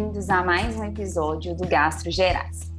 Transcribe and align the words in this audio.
bem-vindos 0.00 0.30
a 0.30 0.42
mais 0.42 0.76
um 0.76 0.84
episódio 0.84 1.54
do 1.54 1.68
Gastro 1.68 2.10
Gerais. 2.10 2.72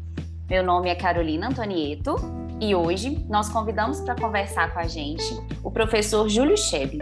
Meu 0.50 0.64
nome 0.64 0.90
é 0.90 0.96
Carolina 0.96 1.50
Antonieto 1.50 2.16
e 2.60 2.74
hoje 2.74 3.24
nós 3.30 3.48
convidamos 3.48 4.02
para 4.02 4.16
conversar 4.16 4.74
com 4.74 4.80
a 4.80 4.88
gente 4.88 5.24
o 5.64 5.70
professor 5.70 6.28
Júlio 6.28 6.58
Chebe. 6.58 6.98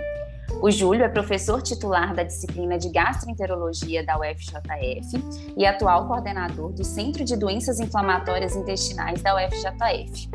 O 0.62 0.70
Júlio 0.70 1.06
é 1.06 1.08
professor 1.08 1.62
titular 1.62 2.14
da 2.14 2.24
disciplina 2.24 2.78
de 2.78 2.90
Gastroenterologia 2.90 4.06
da 4.06 4.20
UFJF 4.20 5.54
e 5.56 5.66
atual 5.66 6.06
coordenador 6.06 6.74
do 6.74 6.84
Centro 6.84 7.24
de 7.24 7.38
Doenças 7.38 7.80
Inflamatórias 7.80 8.58
Intestinais 8.58 9.22
da 9.22 9.34
UFJF. 9.38 10.30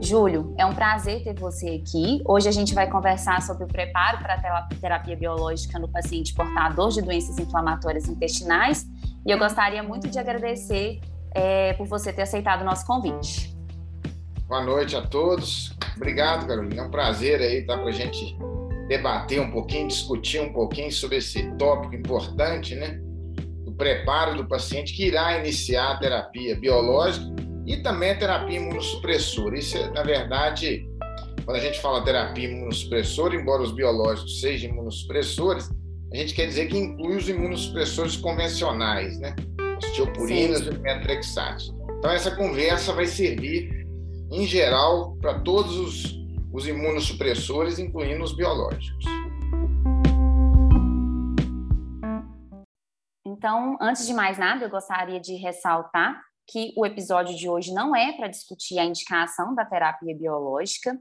Júlio, 0.00 0.54
é 0.56 0.64
um 0.64 0.74
prazer 0.74 1.24
ter 1.24 1.34
você 1.34 1.82
aqui. 1.82 2.22
Hoje 2.24 2.48
a 2.48 2.52
gente 2.52 2.72
vai 2.72 2.88
conversar 2.88 3.42
sobre 3.42 3.64
o 3.64 3.66
preparo 3.66 4.18
para 4.18 4.34
a 4.34 4.68
terapia 4.80 5.16
biológica 5.16 5.78
no 5.78 5.88
paciente 5.88 6.32
portador 6.34 6.90
de 6.90 7.02
doenças 7.02 7.36
inflamatórias 7.38 8.08
intestinais 8.08 8.86
e 9.26 9.30
eu 9.30 9.38
gostaria 9.38 9.82
muito 9.82 10.08
de 10.08 10.18
agradecer 10.18 11.00
é, 11.34 11.72
por 11.74 11.86
você 11.86 12.12
ter 12.12 12.22
aceitado 12.22 12.62
o 12.62 12.64
nosso 12.64 12.86
convite. 12.86 13.56
Boa 14.48 14.62
noite 14.62 14.96
a 14.96 15.02
todos. 15.02 15.76
Obrigado, 15.96 16.46
Carolina. 16.46 16.82
É 16.82 16.86
um 16.86 16.90
prazer 16.90 17.40
aí 17.40 17.58
estar 17.58 17.76
para 17.76 17.88
a 17.88 17.92
gente 17.92 18.36
debater 18.88 19.40
um 19.40 19.50
pouquinho, 19.50 19.88
discutir 19.88 20.40
um 20.40 20.52
pouquinho 20.52 20.90
sobre 20.90 21.18
esse 21.18 21.50
tópico 21.56 21.94
importante, 21.94 22.74
né? 22.74 22.98
O 23.66 23.72
preparo 23.72 24.36
do 24.36 24.48
paciente 24.48 24.94
que 24.94 25.06
irá 25.06 25.38
iniciar 25.38 25.92
a 25.92 25.98
terapia 25.98 26.56
biológica 26.56 27.26
e 27.66 27.76
também 27.82 28.12
a 28.12 28.18
terapia 28.18 28.56
imunossupressora. 28.56 29.58
Isso, 29.58 29.76
é, 29.76 29.90
na 29.90 30.02
verdade, 30.02 30.88
quando 31.44 31.58
a 31.58 31.60
gente 31.60 31.78
fala 31.80 32.02
terapia 32.02 32.48
imunossupressora, 32.48 33.34
embora 33.34 33.62
os 33.62 33.72
biológicos 33.72 34.40
sejam 34.40 34.70
imunossupressores, 34.70 35.70
a 36.12 36.16
gente 36.16 36.34
quer 36.34 36.46
dizer 36.46 36.68
que 36.68 36.78
inclui 36.78 37.16
os 37.16 37.28
imunossupressores 37.28 38.16
convencionais, 38.16 39.18
né? 39.18 39.36
Osteopurinas 39.76 40.62
e 40.62 40.78
metrexatos. 40.78 41.74
Então, 41.98 42.10
essa 42.10 42.34
conversa 42.34 42.94
vai 42.94 43.06
servir, 43.06 43.86
em 44.30 44.46
geral, 44.46 45.16
para 45.20 45.38
todos 45.40 45.76
os, 45.76 46.18
os 46.52 46.66
imunossupressores, 46.66 47.78
incluindo 47.78 48.24
os 48.24 48.34
biológicos. 48.34 49.04
Então, 53.26 53.76
antes 53.78 54.06
de 54.06 54.14
mais 54.14 54.38
nada, 54.38 54.64
eu 54.64 54.70
gostaria 54.70 55.20
de 55.20 55.34
ressaltar 55.34 56.22
que 56.50 56.72
o 56.74 56.86
episódio 56.86 57.36
de 57.36 57.50
hoje 57.50 57.74
não 57.74 57.94
é 57.94 58.12
para 58.12 58.28
discutir 58.28 58.78
a 58.78 58.84
indicação 58.84 59.54
da 59.54 59.66
terapia 59.66 60.16
biológica 60.16 60.98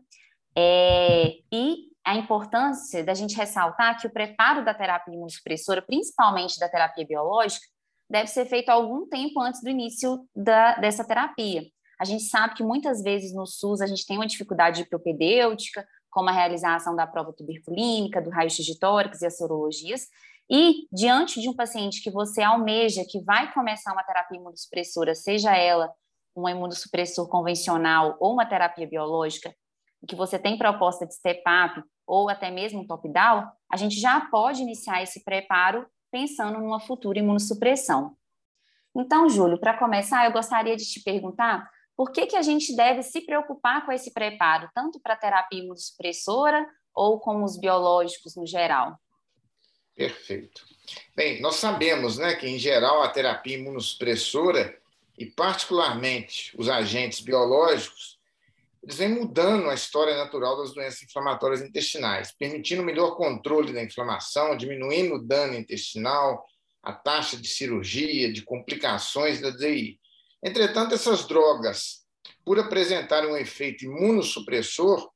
é, 0.54 1.36
e 1.52 1.88
a 2.08 2.16
importância 2.16 3.04
da 3.04 3.14
gente 3.14 3.36
ressaltar 3.36 4.00
que 4.00 4.08
o 4.08 4.10
preparo 4.10 4.64
da 4.64 4.74
terapia 4.74 5.14
imunossupressora, 5.14 5.82
principalmente 5.82 6.58
da 6.58 6.70
terapia 6.70 7.06
biológica, 7.06 7.68
deve 8.10 8.28
ser 8.28 8.46
feito 8.46 8.70
algum 8.70 9.06
tempo 9.10 9.42
antes 9.42 9.62
do 9.62 9.70
início 9.70 10.26
da, 10.34 10.76
dessa 10.76 11.04
terapia. 11.04 11.64
A 12.00 12.06
gente 12.06 12.24
sabe 12.24 12.54
que 12.56 12.64
muitas 12.64 13.04
vezes 13.04 13.34
no 13.34 13.46
SUS 13.46 13.82
a 13.82 13.88
gente 13.88 14.06
tem 14.06 14.18
uma 14.18 14.26
dificuldade 14.26 14.86
propedêutica, 14.86 15.86
como 16.10 16.30
a 16.30 16.32
realização 16.32 16.96
da 16.96 17.06
prova 17.06 17.34
tuberculínica, 17.34 18.22
do 18.22 18.30
raio-x 18.30 18.66
de 18.66 18.80
tórax 18.80 19.22
e 19.22 19.26
as 19.26 19.38
sorologias, 19.38 20.08
e 20.50 20.88
diante 20.94 21.42
de 21.42 21.50
um 21.50 21.54
paciente 21.54 22.02
que 22.02 22.10
você 22.10 22.42
almeja 22.42 23.04
que 23.06 23.22
vai 23.22 23.52
começar 23.52 23.92
uma 23.92 24.04
terapia 24.04 24.38
imunossupressora, 24.38 25.14
seja 25.14 25.54
ela 25.58 25.92
um 26.34 26.48
imunossupressor 26.48 27.28
convencional 27.28 28.16
ou 28.22 28.32
uma 28.32 28.46
terapia 28.46 28.88
biológica, 28.88 29.54
que 30.06 30.16
você 30.16 30.38
tem 30.38 30.58
proposta 30.58 31.06
de 31.06 31.14
step-up 31.14 31.82
ou 32.06 32.30
até 32.30 32.52
mesmo 32.52 32.82
um 32.82 32.88
top-down, 32.88 33.48
a 33.72 33.78
gente 33.78 34.00
já 34.00 34.22
pode 34.22 34.62
iniciar 34.62 35.02
esse 35.02 35.24
preparo 35.24 35.88
pensando 36.12 36.60
numa 36.60 36.80
futura 36.80 37.20
imunossupressão. 37.20 38.16
Então, 38.96 39.30
Júlio, 39.30 39.60
para 39.60 39.78
começar, 39.78 40.26
eu 40.26 40.32
gostaria 40.32 40.76
de 40.76 40.86
te 40.86 41.02
perguntar 41.02 41.70
por 41.96 42.12
que, 42.12 42.28
que 42.28 42.36
a 42.36 42.42
gente 42.42 42.76
deve 42.76 43.02
se 43.02 43.22
preocupar 43.22 43.86
com 43.86 43.92
esse 43.92 44.14
preparo, 44.14 44.70
tanto 44.74 45.00
para 45.00 45.16
a 45.16 45.18
terapia 45.18 45.60
imunossupressora 45.60 46.66
ou 46.94 47.20
com 47.20 47.44
os 47.44 47.60
biológicos 47.60 48.36
no 48.36 48.46
geral? 48.46 49.00
Perfeito. 49.96 50.64
Bem, 51.16 51.42
nós 51.42 51.56
sabemos 51.56 52.18
né, 52.20 52.36
que, 52.36 52.48
em 52.48 52.60
geral, 52.60 53.02
a 53.02 53.10
terapia 53.10 53.58
imunossupressora, 53.58 54.78
e 55.18 55.26
particularmente 55.26 56.56
os 56.56 56.70
agentes 56.70 57.20
biológicos, 57.20 58.17
eles 58.88 59.00
vêm 59.00 59.10
mudando 59.10 59.70
a 59.70 59.74
história 59.74 60.16
natural 60.16 60.56
das 60.60 60.74
doenças 60.74 61.04
inflamatórias 61.04 61.62
intestinais, 61.62 62.32
permitindo 62.32 62.82
melhor 62.82 63.18
controle 63.18 63.74
da 63.74 63.84
inflamação, 63.84 64.56
diminuindo 64.56 65.16
o 65.16 65.22
dano 65.22 65.56
intestinal, 65.56 66.46
a 66.82 66.94
taxa 66.94 67.36
de 67.36 67.50
cirurgia, 67.50 68.32
de 68.32 68.44
complicações 68.44 69.42
da 69.42 69.50
DI. 69.50 70.00
Entretanto, 70.42 70.96
essas 70.96 71.28
drogas, 71.28 72.06
por 72.46 72.58
apresentarem 72.60 73.30
um 73.30 73.36
efeito 73.36 73.84
imunossupressor, 73.84 75.12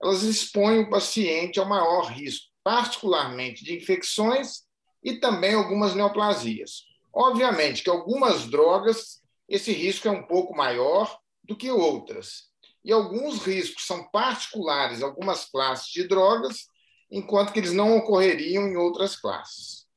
elas 0.00 0.22
expõem 0.22 0.78
o 0.78 0.88
paciente 0.88 1.58
ao 1.58 1.68
maior 1.68 2.12
risco 2.12 2.46
particularmente 2.62 3.64
de 3.64 3.76
infecções 3.76 4.62
e 5.02 5.18
também 5.18 5.54
algumas 5.54 5.96
neoplasias. 5.96 6.84
Obviamente 7.12 7.82
que 7.82 7.90
algumas 7.90 8.48
drogas, 8.48 9.20
esse 9.48 9.72
risco 9.72 10.06
é 10.06 10.12
um 10.12 10.22
pouco 10.22 10.54
maior 10.56 11.18
do 11.42 11.56
que 11.56 11.72
outras. 11.72 12.54
E 12.86 12.92
alguns 12.92 13.44
riscos 13.44 13.84
são 13.84 14.08
particulares, 14.10 15.02
algumas 15.02 15.44
classes 15.44 15.88
de 15.88 16.06
drogas, 16.06 16.68
enquanto 17.10 17.52
que 17.52 17.58
eles 17.58 17.72
não 17.72 17.96
ocorreriam 17.96 18.62
em 18.68 18.76
outras 18.76 19.16
classes. 19.16 19.88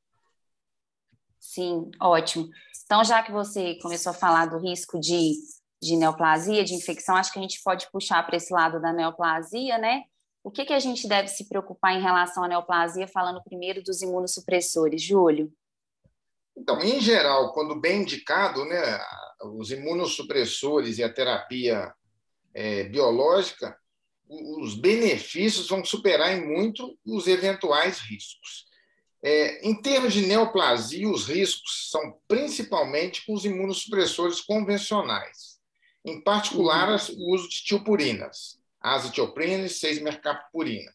Sim, 1.39 1.91
ótimo. 2.01 2.49
Então, 2.83 3.03
já 3.03 3.21
que 3.21 3.31
você 3.31 3.75
começou 3.75 4.09
a 4.09 4.15
falar 4.15 4.47
do 4.47 4.57
risco 4.57 4.99
de, 4.99 5.33
de 5.79 5.95
neoplasia, 5.95 6.63
de 6.63 6.73
infecção, 6.73 7.15
acho 7.15 7.31
que 7.31 7.37
a 7.37 7.41
gente 7.43 7.61
pode 7.63 7.87
puxar 7.91 8.25
para 8.25 8.37
esse 8.37 8.51
lado 8.51 8.81
da 8.81 8.91
neoplasia, 8.91 9.77
né? 9.77 10.05
O 10.43 10.49
que, 10.49 10.65
que 10.65 10.73
a 10.73 10.79
gente 10.79 11.07
deve 11.07 11.27
se 11.27 11.47
preocupar 11.47 11.93
em 11.93 12.01
relação 12.01 12.43
à 12.43 12.47
neoplasia, 12.47 13.07
falando 13.07 13.43
primeiro 13.43 13.83
dos 13.83 14.01
imunossupressores, 14.01 14.99
Júlio? 14.99 15.53
Então, 16.57 16.79
em 16.81 16.99
geral, 16.99 17.53
quando 17.53 17.79
bem 17.79 18.01
indicado, 18.01 18.65
né, 18.65 18.99
os 19.43 19.69
imunossupressores 19.69 20.97
e 20.97 21.03
a 21.03 21.13
terapia 21.13 21.93
é, 22.53 22.83
biológica, 22.83 23.77
os 24.27 24.75
benefícios 24.75 25.69
vão 25.69 25.83
superar 25.83 26.37
em 26.37 26.45
muito 26.45 26.97
os 27.05 27.27
eventuais 27.27 27.99
riscos. 27.99 28.65
É, 29.23 29.67
em 29.67 29.81
termos 29.81 30.13
de 30.13 30.25
neoplasia, 30.25 31.09
os 31.09 31.27
riscos 31.27 31.89
são 31.89 32.17
principalmente 32.27 33.25
com 33.25 33.33
os 33.33 33.43
imunossupressores 33.43 34.39
convencionais, 34.41 35.59
em 36.05 36.21
particular 36.21 36.89
uhum. 36.89 37.15
o 37.17 37.33
uso 37.33 37.49
de 37.49 37.63
tiopurinas 37.63 38.59
azitioprina 38.81 39.65
e 39.65 39.69
6-mercapurina. 39.69 40.91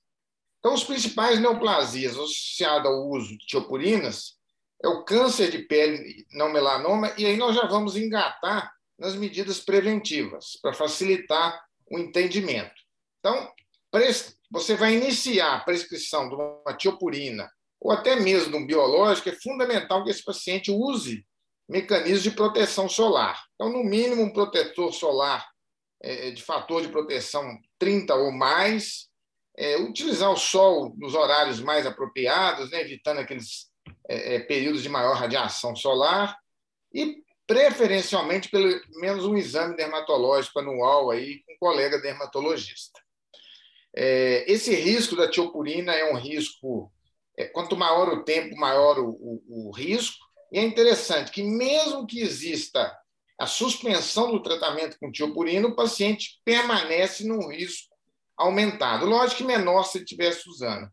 Então, 0.59 0.73
os 0.73 0.85
principais 0.85 1.39
neoplasias 1.39 2.15
associadas 2.15 2.87
ao 2.87 3.09
uso 3.09 3.37
de 3.37 3.47
tiopurinas 3.47 4.39
é 4.83 4.89
o 4.89 5.05
câncer 5.05 5.51
de 5.51 5.59
pele 5.59 6.27
não 6.33 6.51
melanoma, 6.51 7.13
e 7.19 7.27
aí 7.27 7.37
nós 7.37 7.55
já 7.55 7.67
vamos 7.67 7.97
engatar 7.97 8.73
nas 8.99 9.15
medidas 9.15 9.61
preventivas, 9.61 10.59
para 10.63 10.73
facilitar 10.73 11.63
o 11.91 11.99
entendimento. 11.99 12.75
Então, 13.19 13.53
você 14.51 14.77
vai 14.77 14.95
iniciar 14.95 15.55
a 15.55 15.61
prescrição 15.61 16.29
de 16.29 16.35
uma 16.35 16.77
tiopurina 16.77 17.51
ou 17.81 17.93
até 17.93 18.17
mesmo 18.17 18.53
de 18.53 18.57
um 18.57 18.67
biológico, 18.67 19.29
é 19.29 19.33
fundamental 19.33 20.03
que 20.03 20.11
esse 20.11 20.25
paciente 20.25 20.71
use 20.71 21.25
mecanismos 21.69 22.23
de 22.23 22.31
proteção 22.31 22.89
solar. 22.89 23.43
Então, 23.55 23.71
no 23.71 23.85
mínimo, 23.85 24.23
um 24.23 24.33
protetor 24.33 24.93
solar 24.93 25.47
é, 26.03 26.31
de 26.31 26.43
fator 26.43 26.83
de 26.83 26.89
proteção 26.89 27.59
30 27.79 28.15
ou 28.15 28.33
mais, 28.33 29.09
é, 29.57 29.77
utilizar 29.79 30.31
o 30.31 30.37
sol 30.37 30.95
nos 30.99 31.15
horários 31.15 31.61
mais 31.61 31.87
apropriados, 31.87 32.71
né, 32.71 32.81
evitando 32.81 33.19
aqueles 33.19 33.71
é, 34.09 34.37
é, 34.37 34.41
períodos 34.41 34.83
de 34.83 34.89
maior 34.89 35.17
radiação 35.17 35.75
solar 35.77 36.37
e 36.93 37.24
preferencialmente 37.47 38.49
pelo 38.49 38.81
menos 39.01 39.25
um 39.25 39.37
exame 39.37 39.77
dermatológico 39.77 40.59
anual 40.59 41.11
aí 41.11 41.43
com 41.45 41.53
um 41.53 41.59
colega 41.59 42.01
dermatologista. 42.01 43.01
É, 43.95 44.51
esse 44.51 44.75
risco 44.75 45.15
da 45.15 45.31
tiopurina 45.31 45.93
é 45.93 46.13
um 46.13 46.17
risco, 46.17 46.93
é, 47.39 47.45
quanto 47.47 47.77
maior 47.77 48.09
o 48.09 48.25
tempo, 48.25 48.57
maior 48.57 48.99
o, 48.99 49.11
o, 49.11 49.69
o 49.69 49.71
risco, 49.71 50.25
e 50.51 50.59
é 50.59 50.63
interessante 50.63 51.31
que 51.31 51.43
mesmo 51.43 52.07
que 52.07 52.21
exista 52.21 52.97
a 53.39 53.47
suspensão 53.47 54.31
do 54.31 54.43
tratamento 54.43 54.97
com 54.99 55.11
tiopurina, 55.11 55.67
o 55.67 55.75
paciente 55.75 56.41
permanece 56.45 57.27
num 57.27 57.49
risco 57.49 57.93
aumentado. 58.37 59.07
Lógico 59.07 59.39
que 59.39 59.45
menor 59.45 59.85
se 59.85 59.99
ele 59.99 60.05
estivesse 60.05 60.49
usando. 60.49 60.89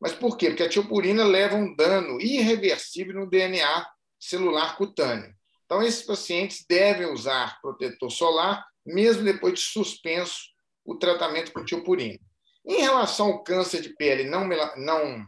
Mas 0.00 0.12
por 0.12 0.36
quê? 0.36 0.48
Porque 0.48 0.64
a 0.64 0.68
tiopurina 0.68 1.24
leva 1.24 1.56
um 1.56 1.74
dano 1.74 2.20
irreversível 2.20 3.14
no 3.14 3.30
DNA 3.30 3.86
celular 4.18 4.76
cutâneo. 4.76 5.32
Então, 5.74 5.84
esses 5.84 6.02
pacientes 6.02 6.64
devem 6.68 7.12
usar 7.12 7.60
protetor 7.60 8.08
solar, 8.08 8.64
mesmo 8.86 9.24
depois 9.24 9.54
de 9.54 9.60
suspenso 9.60 10.38
o 10.84 10.94
tratamento 10.94 11.52
com 11.52 11.64
tiopurina. 11.64 12.16
Em 12.64 12.80
relação 12.80 13.26
ao 13.26 13.42
câncer 13.42 13.82
de 13.82 13.88
pele 13.96 14.22
não, 14.22 14.48
não 14.76 15.26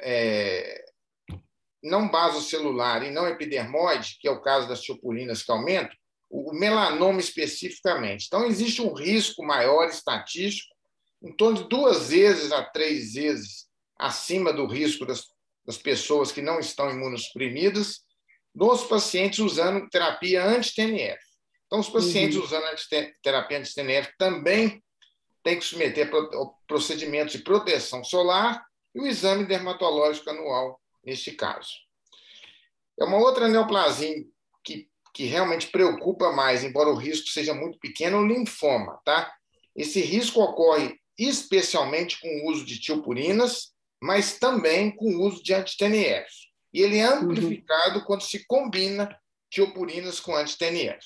é, 0.00 0.86
não 1.82 2.08
basocelular 2.08 3.02
e 3.02 3.10
não 3.10 3.28
epidermoide, 3.28 4.16
que 4.18 4.26
é 4.26 4.30
o 4.30 4.40
caso 4.40 4.66
das 4.66 4.80
tiopurinas 4.80 5.42
que 5.42 5.52
aumentam, 5.52 5.94
o 6.30 6.54
melanoma 6.54 7.20
especificamente. 7.20 8.24
Então, 8.26 8.46
existe 8.46 8.80
um 8.80 8.94
risco 8.94 9.44
maior 9.44 9.86
estatístico, 9.86 10.74
em 11.22 11.36
torno 11.36 11.64
de 11.64 11.68
duas 11.68 12.08
vezes 12.08 12.52
a 12.52 12.64
três 12.64 13.12
vezes 13.12 13.66
acima 13.98 14.50
do 14.50 14.66
risco 14.66 15.04
das, 15.04 15.26
das 15.66 15.76
pessoas 15.76 16.32
que 16.32 16.40
não 16.40 16.58
estão 16.58 16.88
imunossuprimidas, 16.88 18.07
nos 18.58 18.84
pacientes 18.84 19.38
usando 19.38 19.88
terapia 19.88 20.44
anti-TNF. 20.44 21.20
Então, 21.66 21.78
os 21.78 21.88
pacientes 21.88 22.36
uhum. 22.36 22.42
usando 22.42 22.64
terapia 23.22 23.58
anti-TNF 23.58 24.12
também 24.18 24.82
têm 25.44 25.58
que 25.58 25.64
submeter 25.64 26.10
procedimentos 26.66 27.34
de 27.34 27.44
proteção 27.44 28.02
solar 28.02 28.66
e 28.94 29.00
o 29.00 29.06
exame 29.06 29.46
dermatológico 29.46 30.28
anual, 30.30 30.80
neste 31.04 31.30
caso. 31.32 31.70
É 32.98 33.04
uma 33.04 33.18
outra 33.18 33.46
neoplasia 33.46 34.24
que, 34.64 34.88
que 35.14 35.24
realmente 35.24 35.68
preocupa 35.68 36.32
mais, 36.32 36.64
embora 36.64 36.88
o 36.88 36.96
risco 36.96 37.28
seja 37.28 37.54
muito 37.54 37.78
pequeno, 37.78 38.18
o 38.18 38.26
linfoma. 38.26 39.00
Tá? 39.04 39.32
Esse 39.76 40.00
risco 40.00 40.40
ocorre 40.40 40.98
especialmente 41.16 42.18
com 42.20 42.28
o 42.28 42.50
uso 42.50 42.64
de 42.64 42.80
tiopurinas, 42.80 43.72
mas 44.02 44.36
também 44.38 44.90
com 44.90 45.06
o 45.06 45.26
uso 45.26 45.42
de 45.44 45.54
anti-TNF. 45.54 46.47
E 46.72 46.82
ele 46.82 46.98
é 46.98 47.08
uhum. 47.10 47.30
amplificado 47.30 47.98
uhum. 47.98 48.04
quando 48.04 48.22
se 48.22 48.44
combina 48.46 49.18
tiopurinas 49.50 50.20
com 50.20 50.34
anti-TNF. 50.34 51.04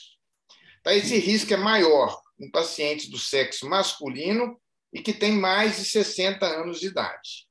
Então, 0.81 0.93
esse 0.93 1.17
risco 1.19 1.55
é 1.55 1.57
maior 1.57 2.21
em 2.41 2.51
pacientes 2.51 3.09
do 3.09 3.19
sexo 3.19 3.69
masculino 3.69 4.61
e 4.93 5.01
que 5.01 5.13
têm 5.13 5.33
mais 5.33 5.77
de 5.77 5.85
60 5.85 6.45
anos 6.45 6.81
de 6.81 6.89
idade. 6.89 7.47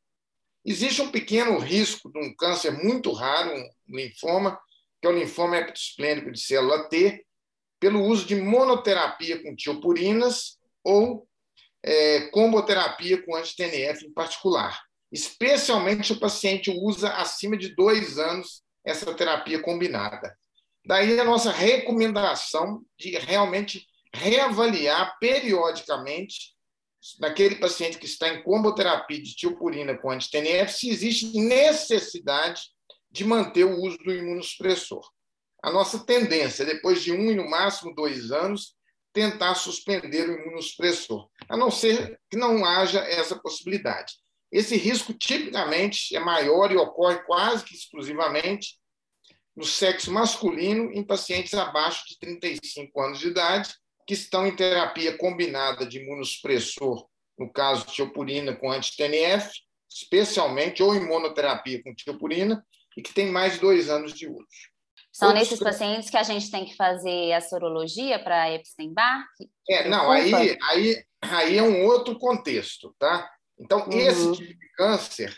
Existe 0.64 1.02
um 1.02 1.12
pequeno 1.12 1.58
risco 1.58 2.12
de 2.12 2.20
um 2.20 2.36
câncer 2.36 2.72
muito 2.72 3.12
raro, 3.12 3.56
um 3.56 3.96
linfoma, 3.96 4.60
que 5.02 5.08
é 5.08 5.10
o 5.10 5.18
linfoma 5.18 5.58
hepatosplênico 5.58 6.32
de 6.32 6.40
célula 6.40 6.88
T, 6.88 7.26
pelo 7.80 8.04
uso 8.04 8.28
de 8.28 8.36
monoterapia 8.36 9.42
com 9.42 9.56
tiopurinas 9.56 10.60
ou 10.84 11.28
é, 11.84 12.28
comboterapia 12.28 13.24
com 13.24 13.36
anti-TNF 13.36 14.06
em 14.06 14.14
particular. 14.14 14.80
Especialmente 15.12 16.14
o 16.14 16.20
paciente 16.20 16.72
usa 16.72 17.10
acima 17.14 17.58
de 17.58 17.76
dois 17.76 18.18
anos 18.18 18.64
essa 18.86 19.14
terapia 19.14 19.62
combinada. 19.62 20.36
Daí 20.86 21.20
a 21.20 21.24
nossa 21.24 21.52
recomendação 21.52 22.82
de 22.98 23.12
realmente 23.18 23.86
reavaliar 24.14 25.18
periodicamente 25.20 26.56
naquele 27.20 27.56
paciente 27.56 27.98
que 27.98 28.06
está 28.06 28.30
em 28.30 28.44
comboterapia 28.44 29.22
de 29.22 29.36
tiopurina 29.36 29.98
com 29.98 30.12
anti-TNF 30.12 30.74
se 30.74 30.90
existe 30.90 31.40
necessidade 31.40 32.62
de 33.10 33.26
manter 33.26 33.66
o 33.66 33.82
uso 33.82 33.98
do 33.98 34.14
imunossupressor. 34.14 35.02
A 35.64 35.72
nossa 35.72 36.00
tendência, 36.00 36.66
depois 36.66 37.04
de 37.04 37.12
um 37.12 37.32
e 37.32 37.36
no 37.36 37.50
máximo 37.50 37.94
dois 37.94 38.32
anos, 38.32 38.76
tentar 39.14 39.56
suspender 39.56 40.30
o 40.30 40.42
imunossupressor, 40.42 41.28
a 41.50 41.58
não 41.58 41.70
ser 41.70 42.20
que 42.30 42.38
não 42.38 42.66
haja 42.66 43.00
essa 43.00 43.36
possibilidade. 43.36 44.14
Esse 44.52 44.76
risco 44.76 45.14
tipicamente 45.14 46.16
é 46.16 46.20
maior 46.20 46.72
e 46.72 46.78
ocorre 46.78 47.24
quase 47.24 47.64
que 47.64 47.74
exclusivamente 47.74 48.80
no 49.56 49.64
sexo 49.64 50.12
masculino 50.12 50.92
em 50.94 51.04
pacientes 51.04 51.54
abaixo 51.54 52.04
de 52.08 52.20
35 52.20 53.02
anos 53.02 53.20
de 53.20 53.28
idade 53.28 53.74
que 54.06 54.14
estão 54.14 54.46
em 54.46 54.56
terapia 54.56 55.18
combinada 55.18 55.86
de 55.86 56.00
imunossupressor, 56.00 57.08
no 57.38 57.52
caso 57.52 57.86
de 57.86 57.94
tiopurina 57.94 58.56
com 58.56 58.72
anti-TNF, 58.72 59.50
especialmente, 59.90 60.82
ou 60.82 60.96
imunoterapia 60.96 61.82
com 61.84 61.94
tiopurina, 61.94 62.66
e 62.98 63.02
que 63.02 63.14
tem 63.14 63.28
mais 63.28 63.54
de 63.54 63.60
dois 63.60 63.90
anos 63.90 64.14
de 64.14 64.28
uso. 64.28 64.46
São 65.12 65.30
Outros... 65.30 65.50
nesses 65.50 65.64
pacientes 65.64 66.10
que 66.10 66.18
a 66.18 66.24
gente 66.24 66.50
tem 66.50 66.66
que 66.66 66.76
fazer 66.76 67.34
a 67.34 67.42
sorologia 67.42 68.18
para 68.18 68.52
Epstein-Barr? 68.54 69.26
É, 69.70 69.88
não, 69.88 70.10
aí, 70.10 70.58
aí, 70.70 71.04
aí 71.22 71.58
é 71.58 71.64
um 71.64 71.86
outro 71.86 72.18
contexto, 72.18 72.96
tá? 72.98 73.30
Então, 73.62 73.88
uhum. 73.88 74.00
esse 74.00 74.32
tipo 74.34 74.60
de 74.60 74.70
câncer, 74.74 75.38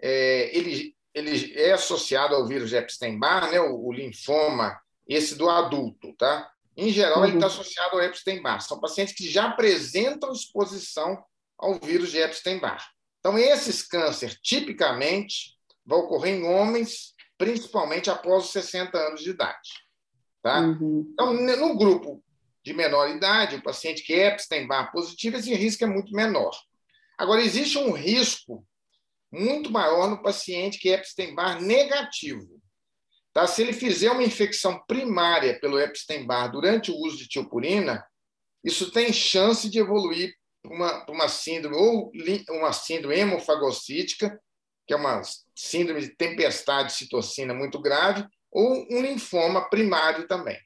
é, 0.00 0.56
ele, 0.56 0.94
ele 1.12 1.52
é 1.54 1.72
associado 1.72 2.34
ao 2.34 2.46
vírus 2.46 2.72
Epstein-Barr, 2.72 3.50
né, 3.50 3.60
o, 3.60 3.88
o, 3.88 3.92
linfoma, 3.92 4.78
esse 5.08 5.34
do 5.34 5.50
adulto, 5.50 6.14
tá? 6.16 6.50
Em 6.76 6.90
geral, 6.90 7.18
uhum. 7.18 7.24
ele 7.26 7.34
está 7.34 7.46
associado 7.46 7.96
ao 7.96 8.02
Epstein-Barr. 8.02 8.60
São 8.60 8.80
pacientes 8.80 9.14
que 9.14 9.28
já 9.28 9.48
apresentam 9.48 10.32
exposição 10.32 11.22
ao 11.58 11.78
vírus 11.78 12.10
de 12.10 12.18
Epstein-Barr. 12.18 12.84
Então, 13.20 13.38
esses 13.38 13.82
cânceres, 13.82 14.38
tipicamente, 14.42 15.54
vão 15.84 16.00
ocorrer 16.00 16.34
em 16.34 16.44
homens 16.44 17.14
principalmente 17.36 18.10
após 18.10 18.44
os 18.44 18.52
60 18.52 18.96
anos 18.96 19.22
de 19.22 19.30
idade. 19.30 19.70
Tá? 20.42 20.60
Uhum. 20.60 21.08
Então, 21.12 21.32
no 21.32 21.76
grupo 21.76 22.22
de 22.62 22.72
menor 22.72 23.08
idade, 23.10 23.56
o 23.56 23.62
paciente 23.62 24.02
que 24.02 24.14
é 24.14 24.28
Epstein-Barr 24.28 24.92
positivo, 24.92 25.36
esse 25.36 25.54
risco 25.54 25.84
é 25.84 25.86
muito 25.86 26.12
menor. 26.12 26.54
Agora, 27.18 27.42
existe 27.42 27.78
um 27.78 27.92
risco 27.92 28.66
muito 29.32 29.70
maior 29.70 30.08
no 30.08 30.22
paciente 30.22 30.78
que 30.78 30.88
é 30.88 30.94
Epstein-Barr 30.94 31.60
negativo. 31.60 32.60
Tá? 33.32 33.46
Se 33.46 33.62
ele 33.62 33.72
fizer 33.72 34.10
uma 34.10 34.22
infecção 34.22 34.80
primária 34.86 35.58
pelo 35.60 35.78
Epstein-Barr 35.78 36.52
durante 36.52 36.90
o 36.90 36.96
uso 36.96 37.18
de 37.18 37.28
tiopurina, 37.28 38.06
isso 38.62 38.90
tem 38.90 39.12
chance 39.12 39.68
de 39.68 39.78
evoluir 39.78 40.32
para 40.62 40.72
uma, 40.72 41.06
uma 41.10 41.28
síndrome 41.28 41.76
ou 41.76 42.12
uma 42.50 42.72
síndrome 42.72 43.16
hemofagocítica, 43.16 44.40
que 44.86 44.94
é 44.94 44.96
uma 44.96 45.20
síndrome 45.54 46.00
de 46.00 46.16
tempestade 46.16 46.88
de 46.88 46.94
citocina 46.94 47.52
muito 47.52 47.80
grave, 47.80 48.24
ou 48.50 48.86
um 48.90 49.02
linfoma 49.02 49.68
primário 49.68 50.28
também. 50.28 50.58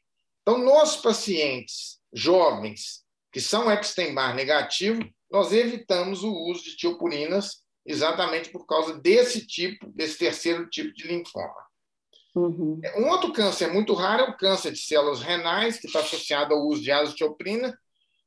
Então, 0.43 0.59
nos 0.59 0.97
pacientes 0.97 1.99
jovens 2.13 3.05
que 3.33 3.41
são 3.41 3.71
Epstein-Barr 3.71 4.35
negativo, 4.35 5.03
nós 5.31 5.53
evitamos 5.53 6.23
o 6.23 6.33
uso 6.33 6.65
de 6.65 6.77
tiopurinas 6.77 7.63
exatamente 7.85 8.51
por 8.51 8.67
causa 8.67 8.99
desse 8.99 9.47
tipo, 9.47 9.91
desse 9.91 10.19
terceiro 10.19 10.69
tipo 10.69 10.93
de 10.93 11.07
linfoma. 11.07 11.69
Uhum. 12.35 12.81
Um 12.97 13.09
outro 13.09 13.33
câncer 13.33 13.73
muito 13.73 13.95
raro 13.95 14.25
é 14.25 14.31
o 14.31 14.37
câncer 14.37 14.73
de 14.73 14.79
células 14.79 15.21
renais, 15.21 15.79
que 15.79 15.87
está 15.87 16.01
associado 16.01 16.55
ao 16.55 16.67
uso 16.67 16.83
de 16.83 16.93
azotiopurina. 16.93 17.77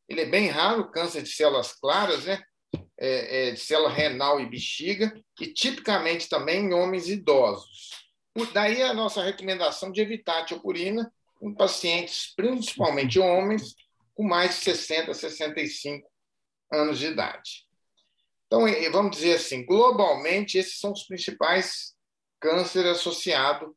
Ele 0.09 0.21
é 0.21 0.25
bem 0.25 0.47
raro, 0.47 0.81
o 0.81 0.91
câncer 0.91 1.21
de 1.21 1.29
células 1.29 1.73
claras, 1.73 2.25
né? 2.25 2.41
é, 3.01 3.47
é, 3.47 3.51
de 3.51 3.59
célula 3.59 3.89
renal 3.89 4.39
e 4.39 4.47
bexiga, 4.47 5.11
e 5.39 5.47
tipicamente 5.47 6.29
também 6.29 6.65
em 6.65 6.73
homens 6.73 7.09
idosos. 7.09 7.89
Daí 8.53 8.83
a 8.83 8.93
nossa 8.93 9.23
recomendação 9.23 9.91
de 9.91 9.99
evitar 9.99 10.39
a 10.39 10.45
tiopurina 10.45 11.11
em 11.41 11.51
pacientes, 11.51 12.31
principalmente 12.35 13.19
homens, 13.19 13.73
com 14.13 14.23
mais 14.23 14.51
de 14.51 14.65
60, 14.65 15.15
65 15.15 16.10
anos 16.71 16.99
de 16.99 17.07
idade. 17.07 17.65
Então, 18.47 18.61
vamos 18.91 19.15
dizer 19.15 19.35
assim, 19.35 19.65
globalmente, 19.65 20.57
esses 20.57 20.79
são 20.79 20.91
os 20.91 21.03
principais 21.03 21.93
cânceres 22.39 22.91
associados 22.91 23.69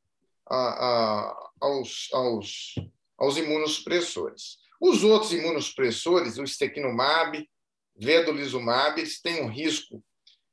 aos, 1.60 2.08
aos, 2.12 2.74
aos 3.16 3.36
imunossupressores. 3.36 4.58
Os 4.80 5.04
outros 5.04 5.32
imunossupressores, 5.32 6.38
o 6.38 6.44
estequinumab, 6.44 7.48
vedolizumab, 7.96 9.00
eles 9.00 9.20
têm 9.20 9.42
um 9.42 9.48
risco 9.48 10.02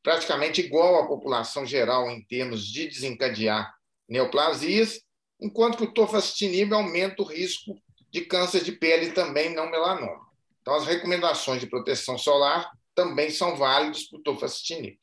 praticamente 0.04 0.62
igual 0.62 1.04
à 1.04 1.08
população 1.08 1.66
geral 1.66 2.10
em 2.10 2.24
termos 2.24 2.66
de 2.66 2.88
desencadear 2.88 3.74
neoplasias, 4.08 5.02
enquanto 5.40 5.78
que 5.78 5.84
o 5.84 5.94
tofacitinib 5.94 6.74
aumenta 6.74 7.22
o 7.22 7.26
risco 7.26 7.76
de 8.10 8.22
câncer 8.22 8.64
de 8.64 8.72
pele 8.74 9.12
também 9.12 9.54
não 9.54 9.70
melanoma. 9.70 10.31
Então, 10.62 10.76
as 10.76 10.86
recomendações 10.86 11.60
de 11.60 11.68
proteção 11.68 12.18
solar 12.18 12.70
também 12.94 13.30
são 13.30 13.56
válidas 13.56 14.04
para 14.04 14.20
o 14.20 14.24
tofacitinib. 14.24 14.98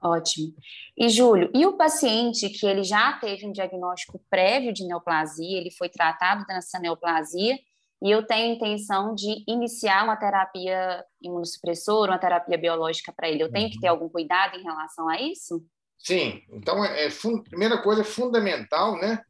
Ótimo. 0.00 0.54
E, 0.96 1.08
Júlio, 1.08 1.50
e 1.52 1.66
o 1.66 1.76
paciente 1.76 2.48
que 2.48 2.64
ele 2.66 2.84
já 2.84 3.14
teve 3.14 3.44
um 3.46 3.52
diagnóstico 3.52 4.22
prévio 4.30 4.72
de 4.72 4.86
neoplasia, 4.86 5.58
ele 5.58 5.72
foi 5.72 5.88
tratado 5.88 6.44
dessa 6.46 6.78
neoplasia 6.78 7.58
e 8.00 8.10
eu 8.10 8.24
tenho 8.24 8.52
a 8.52 8.54
intenção 8.54 9.12
de 9.12 9.44
iniciar 9.48 10.04
uma 10.04 10.16
terapia 10.16 11.04
imunossupressora, 11.20 12.12
uma 12.12 12.18
terapia 12.18 12.56
biológica 12.56 13.12
para 13.12 13.28
ele. 13.28 13.42
Eu 13.42 13.50
tenho 13.50 13.70
que 13.70 13.80
ter 13.80 13.88
uhum. 13.88 13.94
algum 13.94 14.08
cuidado 14.08 14.56
em 14.56 14.62
relação 14.62 15.08
a 15.08 15.20
isso? 15.20 15.64
Sim. 15.98 16.42
Então, 16.52 16.84
é, 16.84 17.06
é 17.06 17.08
primeira 17.48 17.82
coisa 17.82 18.02
é 18.02 18.04
fundamental, 18.04 18.96
né? 19.00 19.20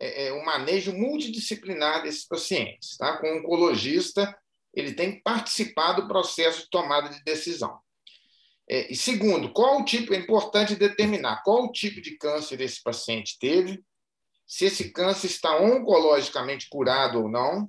É, 0.00 0.26
é 0.26 0.32
o 0.32 0.44
manejo 0.44 0.92
multidisciplinar 0.92 2.02
desses 2.02 2.26
pacientes, 2.26 2.96
tá? 2.96 3.18
Com 3.18 3.26
um 3.26 3.38
oncologista, 3.38 4.36
ele 4.74 4.92
tem 4.92 5.16
que 5.16 5.22
participar 5.22 5.94
do 5.94 6.06
processo 6.06 6.62
de 6.62 6.70
tomada 6.70 7.08
de 7.08 7.22
decisão. 7.24 7.78
É, 8.70 8.92
e 8.92 8.96
segundo, 8.96 9.52
qual 9.52 9.80
o 9.80 9.84
tipo, 9.84 10.12
é 10.12 10.18
importante 10.18 10.76
determinar 10.76 11.42
qual 11.42 11.64
o 11.64 11.72
tipo 11.72 12.00
de 12.00 12.16
câncer 12.16 12.60
esse 12.60 12.82
paciente 12.82 13.38
teve, 13.40 13.82
se 14.46 14.66
esse 14.66 14.90
câncer 14.90 15.26
está 15.26 15.58
oncologicamente 15.60 16.68
curado 16.68 17.22
ou 17.22 17.28
não, 17.28 17.68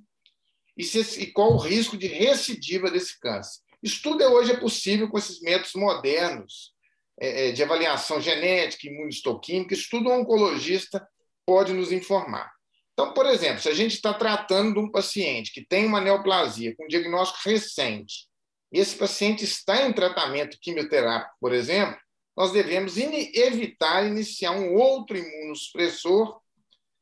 e, 0.77 0.83
se, 0.83 1.21
e 1.21 1.31
qual 1.31 1.53
o 1.53 1.57
risco 1.57 1.98
de 1.98 2.07
recidiva 2.07 2.89
desse 2.91 3.19
câncer. 3.19 3.62
Isso 3.81 4.01
tudo 4.01 4.24
hoje 4.24 4.51
é 4.51 4.57
possível 4.57 5.09
com 5.09 5.17
esses 5.17 5.41
métodos 5.41 5.74
modernos 5.74 6.74
é, 7.19 7.50
é, 7.50 7.51
de 7.51 7.63
avaliação 7.63 8.21
genética, 8.21 8.88
imunistoquímica, 8.88 9.74
isso 9.74 9.88
tudo 9.89 10.09
um 10.09 10.21
oncologista 10.21 11.05
pode 11.49 11.73
nos 11.73 11.91
informar. 11.91 12.53
Então, 12.93 13.11
por 13.11 13.25
exemplo, 13.25 13.59
se 13.59 13.67
a 13.67 13.73
gente 13.73 13.95
está 13.95 14.13
tratando 14.13 14.75
de 14.75 14.79
um 14.79 14.91
paciente 14.91 15.51
que 15.51 15.65
tem 15.65 15.83
uma 15.83 15.99
neoplasia 15.99 16.75
com 16.75 16.85
diagnóstico 16.85 17.49
recente, 17.49 18.27
e 18.71 18.77
esse 18.77 18.95
paciente 18.95 19.43
está 19.43 19.81
em 19.87 19.91
tratamento 19.91 20.59
quimioterápico, 20.61 21.35
por 21.41 21.51
exemplo, 21.51 21.99
nós 22.37 22.51
devemos 22.51 22.97
evitar 22.97 24.05
iniciar 24.05 24.51
um 24.51 24.75
outro 24.75 25.17
imunossupressor, 25.17 26.39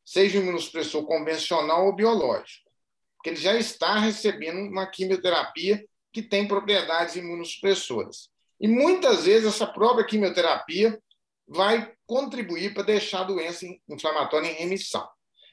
seja 0.05 0.39
um 0.39 0.43
imunossupressor 0.43 1.05
convencional 1.05 1.85
ou 1.85 1.93
biológico, 1.93 2.71
porque 3.17 3.31
ele 3.31 3.35
já 3.35 3.53
está 3.55 3.99
recebendo 3.99 4.59
uma 4.59 4.87
quimioterapia 4.87 5.83
que 6.13 6.21
tem 6.21 6.47
propriedades 6.47 7.17
imunossupressoras. 7.17 8.29
E 8.61 8.67
muitas 8.69 9.25
vezes 9.25 9.55
essa 9.55 9.67
própria 9.67 10.05
quimioterapia 10.05 10.97
vai 11.45 11.96
contribuir 12.07 12.73
para 12.73 12.83
deixar 12.83 13.21
a 13.21 13.25
doença 13.25 13.65
inflamatória 13.87 14.47
em 14.49 14.55
remissão. 14.55 15.07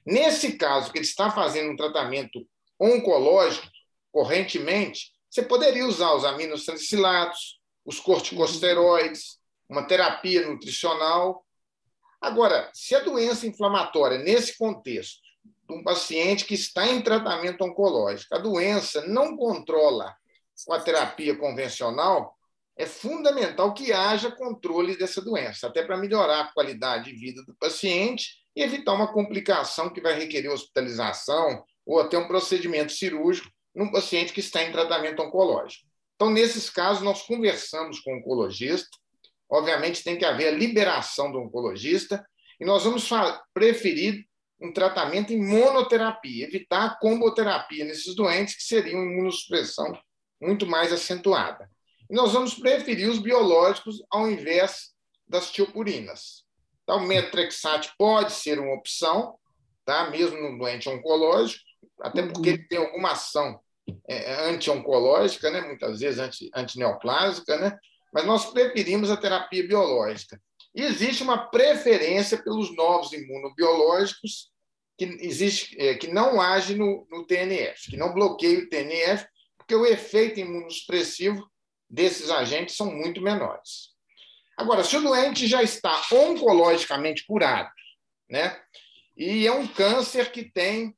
Nesse 0.06 0.52
caso, 0.56 0.92
que 0.92 0.98
ele 0.98 1.04
está 1.04 1.30
fazendo 1.30 1.72
um 1.72 1.76
tratamento 1.76 2.46
oncológico 2.78 3.66
correntemente, 4.12 5.12
você 5.28 5.42
poderia 5.42 5.84
usar 5.84 6.14
os 6.14 6.24
aminosalicililatos, 6.24 7.58
os 7.84 7.98
corticosteroides, 7.98 9.38
uma 9.68 9.82
terapia 9.82 10.46
nutricional. 10.46 11.44
Agora, 12.20 12.70
se 12.72 12.94
a 12.94 13.00
doença 13.00 13.46
inflamatória, 13.46 14.18
nesse 14.18 14.56
contexto, 14.56 15.20
de 15.68 15.74
um 15.74 15.82
paciente 15.82 16.44
que 16.44 16.54
está 16.54 16.86
em 16.86 17.02
tratamento 17.02 17.64
oncológico, 17.64 18.34
a 18.34 18.38
doença 18.38 19.06
não 19.06 19.36
controla 19.36 20.14
com 20.64 20.72
a 20.72 20.80
terapia 20.80 21.36
convencional, 21.36 22.33
é 22.76 22.86
fundamental 22.86 23.72
que 23.72 23.92
haja 23.92 24.30
controle 24.30 24.96
dessa 24.96 25.20
doença, 25.20 25.68
até 25.68 25.84
para 25.84 25.96
melhorar 25.96 26.40
a 26.40 26.52
qualidade 26.52 27.12
de 27.12 27.16
vida 27.16 27.42
do 27.44 27.54
paciente 27.54 28.42
e 28.56 28.62
evitar 28.62 28.92
uma 28.92 29.12
complicação 29.12 29.90
que 29.90 30.00
vai 30.00 30.18
requerer 30.18 30.50
hospitalização 30.50 31.64
ou 31.86 32.00
até 32.00 32.18
um 32.18 32.26
procedimento 32.26 32.92
cirúrgico 32.92 33.48
num 33.74 33.90
paciente 33.90 34.32
que 34.32 34.40
está 34.40 34.62
em 34.62 34.72
tratamento 34.72 35.22
oncológico. 35.22 35.86
Então, 36.14 36.30
nesses 36.30 36.70
casos, 36.70 37.02
nós 37.02 37.22
conversamos 37.22 38.00
com 38.00 38.12
o 38.12 38.18
oncologista, 38.18 38.88
obviamente 39.50 40.02
tem 40.02 40.16
que 40.16 40.24
haver 40.24 40.48
a 40.48 40.56
liberação 40.56 41.30
do 41.30 41.38
oncologista, 41.38 42.24
e 42.60 42.64
nós 42.64 42.84
vamos 42.84 43.08
preferir 43.52 44.24
um 44.60 44.72
tratamento 44.72 45.32
em 45.32 45.44
monoterapia, 45.44 46.46
evitar 46.46 46.86
a 46.86 46.96
comboterapia 46.96 47.84
nesses 47.84 48.14
doentes 48.14 48.56
que 48.56 48.62
seriam 48.62 49.02
imunossupressão 49.02 49.92
muito 50.40 50.66
mais 50.66 50.92
acentuada. 50.92 51.68
E 52.10 52.14
nós 52.14 52.32
vamos 52.32 52.54
preferir 52.54 53.08
os 53.08 53.18
biológicos 53.18 54.02
ao 54.10 54.28
invés 54.30 54.90
das 55.26 55.50
tiopurinas. 55.50 56.44
Então, 56.82 56.98
o 56.98 57.06
metrexate 57.06 57.92
pode 57.96 58.32
ser 58.32 58.58
uma 58.58 58.74
opção, 58.74 59.38
tá? 59.84 60.10
mesmo 60.10 60.36
no 60.36 60.58
doente 60.58 60.88
oncológico, 60.88 61.64
até 62.00 62.22
porque 62.26 62.50
ele 62.50 62.68
tem 62.68 62.78
alguma 62.78 63.12
ação 63.12 63.58
é, 64.06 64.48
anti-oncológica, 64.48 65.50
né? 65.50 65.62
muitas 65.62 66.00
vezes 66.00 66.18
anti, 66.18 66.50
antineoplásica, 66.54 67.56
né? 67.58 67.78
mas 68.12 68.26
nós 68.26 68.46
preferimos 68.46 69.10
a 69.10 69.16
terapia 69.16 69.66
biológica. 69.66 70.40
E 70.74 70.82
existe 70.82 71.22
uma 71.22 71.38
preferência 71.38 72.42
pelos 72.42 72.74
novos 72.76 73.12
imunobiológicos 73.12 74.50
que, 74.98 75.04
existe, 75.20 75.76
é, 75.80 75.94
que 75.94 76.08
não 76.08 76.40
age 76.40 76.74
no, 76.74 77.06
no 77.10 77.26
TNF, 77.26 77.90
que 77.90 77.96
não 77.96 78.12
bloqueia 78.12 78.58
o 78.58 78.68
TNF, 78.68 79.26
porque 79.56 79.74
o 79.74 79.86
efeito 79.86 80.40
imunossupressivo 80.40 81.48
desses 81.94 82.28
agentes 82.28 82.76
são 82.76 82.92
muito 82.92 83.22
menores. 83.22 83.94
Agora, 84.56 84.82
se 84.82 84.96
o 84.96 85.00
doente 85.00 85.46
já 85.46 85.62
está 85.62 86.02
oncologicamente 86.12 87.24
curado, 87.24 87.70
né, 88.28 88.60
e 89.16 89.46
é 89.46 89.52
um 89.52 89.66
câncer 89.66 90.32
que 90.32 90.44
tem 90.44 90.96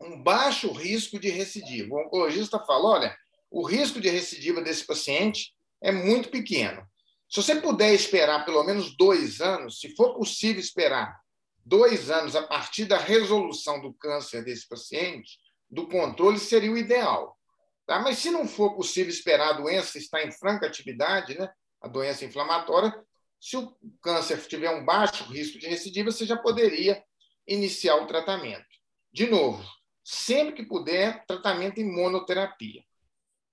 um 0.00 0.22
baixo 0.22 0.70
risco 0.72 1.18
de 1.18 1.28
recidiva, 1.28 1.94
o 1.94 2.06
oncologista 2.06 2.58
fala: 2.60 2.88
olha, 2.88 3.18
o 3.50 3.66
risco 3.66 4.00
de 4.00 4.08
recidiva 4.08 4.62
desse 4.62 4.86
paciente 4.86 5.52
é 5.82 5.90
muito 5.90 6.28
pequeno. 6.28 6.86
Se 7.28 7.42
você 7.42 7.56
puder 7.60 7.92
esperar 7.92 8.44
pelo 8.44 8.62
menos 8.62 8.96
dois 8.96 9.40
anos, 9.40 9.80
se 9.80 9.94
for 9.96 10.14
possível 10.14 10.60
esperar 10.60 11.20
dois 11.64 12.10
anos 12.10 12.36
a 12.36 12.42
partir 12.42 12.84
da 12.84 12.98
resolução 12.98 13.80
do 13.80 13.92
câncer 13.94 14.44
desse 14.44 14.68
paciente, 14.68 15.38
do 15.68 15.88
controle, 15.88 16.38
seria 16.38 16.70
o 16.70 16.78
ideal. 16.78 17.35
Tá? 17.86 18.00
Mas 18.00 18.18
se 18.18 18.30
não 18.30 18.48
for 18.48 18.74
possível 18.74 19.10
esperar 19.10 19.50
a 19.50 19.58
doença 19.58 19.96
estar 19.96 20.22
em 20.22 20.32
franca 20.32 20.66
atividade, 20.66 21.38
né? 21.38 21.48
a 21.80 21.88
doença 21.88 22.24
inflamatória, 22.24 22.92
se 23.40 23.56
o 23.56 23.76
câncer 24.02 24.40
tiver 24.46 24.70
um 24.70 24.84
baixo 24.84 25.24
risco 25.24 25.58
de 25.58 25.68
recidiva, 25.68 26.10
você 26.10 26.26
já 26.26 26.36
poderia 26.36 27.02
iniciar 27.46 27.96
o 27.96 28.06
tratamento. 28.06 28.66
De 29.12 29.28
novo, 29.28 29.64
sempre 30.02 30.54
que 30.54 30.64
puder, 30.64 31.24
tratamento 31.26 31.78
em 31.78 31.90
monoterapia. 31.90 32.82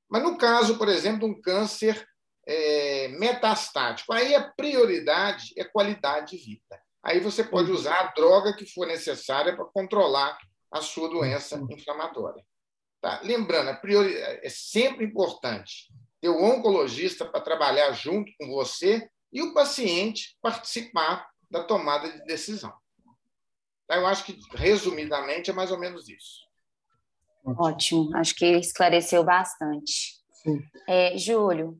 Mas 0.10 0.24
no 0.24 0.38
caso, 0.38 0.78
por 0.78 0.88
exemplo, 0.88 1.20
de 1.20 1.25
um 1.25 1.42
câncer 1.42 2.08
é, 2.48 3.10
metastático, 3.10 4.13
aí 4.13 4.34
a 4.34 4.52
prioridade 4.52 5.54
é 5.58 5.63
qualidade 5.63 6.36
de 6.36 6.44
vida. 6.44 6.82
Aí 7.04 7.20
você 7.20 7.44
pode 7.44 7.70
uhum. 7.70 7.78
usar 7.78 8.00
a 8.00 8.13
droga 8.13 8.56
que 8.56 8.66
for 8.66 8.88
necessária 8.88 9.56
para 9.56 9.66
controlar 9.66 10.38
a 10.72 10.82
sua 10.82 11.10
doença 11.10 11.62
inflamatória. 11.70 12.44
Tá? 13.03 13.19
Lembrando, 13.22 13.69
a 13.69 13.75
priori... 13.75 14.15
é 14.15 14.48
sempre 14.48 15.03
importante 15.03 15.93
ter 16.22 16.29
o 16.29 16.41
oncologista 16.41 17.25
para 17.25 17.41
trabalhar 17.41 17.91
junto 17.91 18.31
com 18.39 18.48
você 18.48 19.05
e 19.33 19.41
o 19.41 19.53
paciente 19.53 20.38
participar 20.41 21.27
da 21.51 21.62
tomada 21.65 22.10
de 22.10 22.24
decisão. 22.24 22.72
Tá? 23.86 23.98
Eu 23.98 24.07
acho 24.07 24.24
que, 24.24 24.39
resumidamente, 24.53 25.51
é 25.51 25.53
mais 25.53 25.69
ou 25.69 25.77
menos 25.77 26.07
isso. 26.07 26.48
Ótimo, 27.45 28.15
acho 28.15 28.33
que 28.36 28.45
esclareceu 28.45 29.22
bastante. 29.22 30.13
Sim. 30.31 30.63
É, 30.88 31.17
Júlio, 31.17 31.77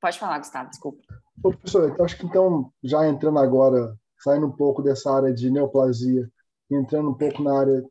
pode 0.00 0.18
falar, 0.18 0.38
Gustavo, 0.38 0.70
desculpa. 0.70 1.00
Ô, 1.40 1.50
professor, 1.50 1.96
eu 1.96 2.04
acho 2.04 2.16
que 2.16 2.26
então, 2.26 2.72
já 2.82 3.06
entrando 3.06 3.38
agora, 3.38 3.96
saindo 4.18 4.48
um 4.48 4.56
pouco 4.56 4.82
dessa 4.82 5.14
área 5.14 5.32
de 5.32 5.52
neoplasia 5.52 6.28
entrando 6.68 7.10
um 7.10 7.14
pouco 7.14 7.42
na 7.44 7.60
área 7.60 7.84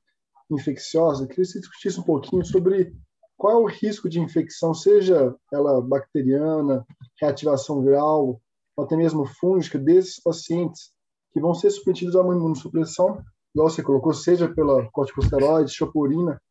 infecciosa, 0.49 1.27
queria 1.27 1.43
que 1.43 1.51
você 1.51 1.59
discutisse 1.59 1.99
um 1.99 2.03
pouquinho 2.03 2.45
sobre 2.45 2.93
qual 3.37 3.53
é 3.53 3.57
o 3.57 3.67
risco 3.67 4.09
de 4.09 4.19
infecção, 4.19 4.73
seja 4.73 5.35
ela 5.53 5.81
bacteriana, 5.81 6.85
reativação 7.21 7.83
viral, 7.83 8.41
ou 8.75 8.83
até 8.83 8.95
mesmo 8.95 9.25
fúngica, 9.25 9.77
desses 9.77 10.19
pacientes 10.19 10.91
que 11.31 11.39
vão 11.39 11.53
ser 11.53 11.69
submetidos 11.69 12.15
a 12.15 12.21
uma 12.21 12.33
imunossupressão, 12.33 13.23
igual 13.53 13.69
você 13.69 13.83
colocou, 13.83 14.13
seja 14.13 14.47
pela 14.47 14.89
corticosteroide, 14.91 15.73
chopurina 15.73 16.41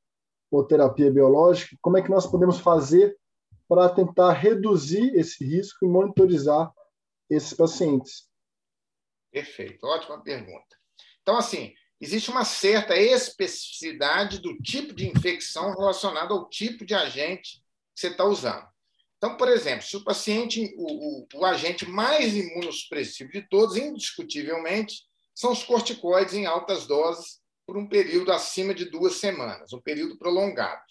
ou 0.50 0.64
terapia 0.64 1.10
biológica, 1.10 1.76
como 1.82 1.98
é 1.98 2.02
que 2.02 2.10
nós 2.10 2.26
podemos 2.26 2.60
fazer 2.60 3.16
para 3.68 3.88
tentar 3.88 4.32
reduzir 4.32 5.12
esse 5.16 5.44
risco 5.44 5.84
e 5.84 5.88
monitorizar 5.88 6.72
esses 7.28 7.52
pacientes? 7.52 8.28
Perfeito, 9.32 9.84
ótima 9.84 10.22
pergunta. 10.22 10.76
Então, 11.22 11.36
assim, 11.36 11.74
existe 12.00 12.30
uma 12.30 12.44
certa 12.44 12.96
especificidade 12.96 14.38
do 14.38 14.56
tipo 14.58 14.94
de 14.94 15.08
infecção 15.08 15.74
relacionada 15.74 16.32
ao 16.32 16.48
tipo 16.48 16.84
de 16.84 16.94
agente 16.94 17.62
que 17.94 18.00
você 18.00 18.08
está 18.08 18.24
usando. 18.24 18.66
Então, 19.16 19.36
por 19.36 19.48
exemplo, 19.48 19.84
se 19.84 19.96
o 19.96 20.04
paciente, 20.04 20.74
o, 20.76 21.22
o, 21.22 21.26
o, 21.34 21.44
agente 21.44 21.88
mais 21.88 22.36
imunossupressivo 22.36 23.30
de 23.30 23.42
todos, 23.48 23.76
indiscutivelmente, 23.76 25.04
são 25.34 25.52
os 25.52 25.62
corticoides 25.62 26.34
em 26.34 26.44
altas 26.44 26.86
doses 26.86 27.40
por 27.66 27.76
um 27.76 27.88
período 27.88 28.30
acima 28.30 28.74
de 28.74 28.84
duas 28.84 29.14
semanas, 29.14 29.72
um 29.72 29.80
período 29.80 30.18
prolongado. 30.18 30.82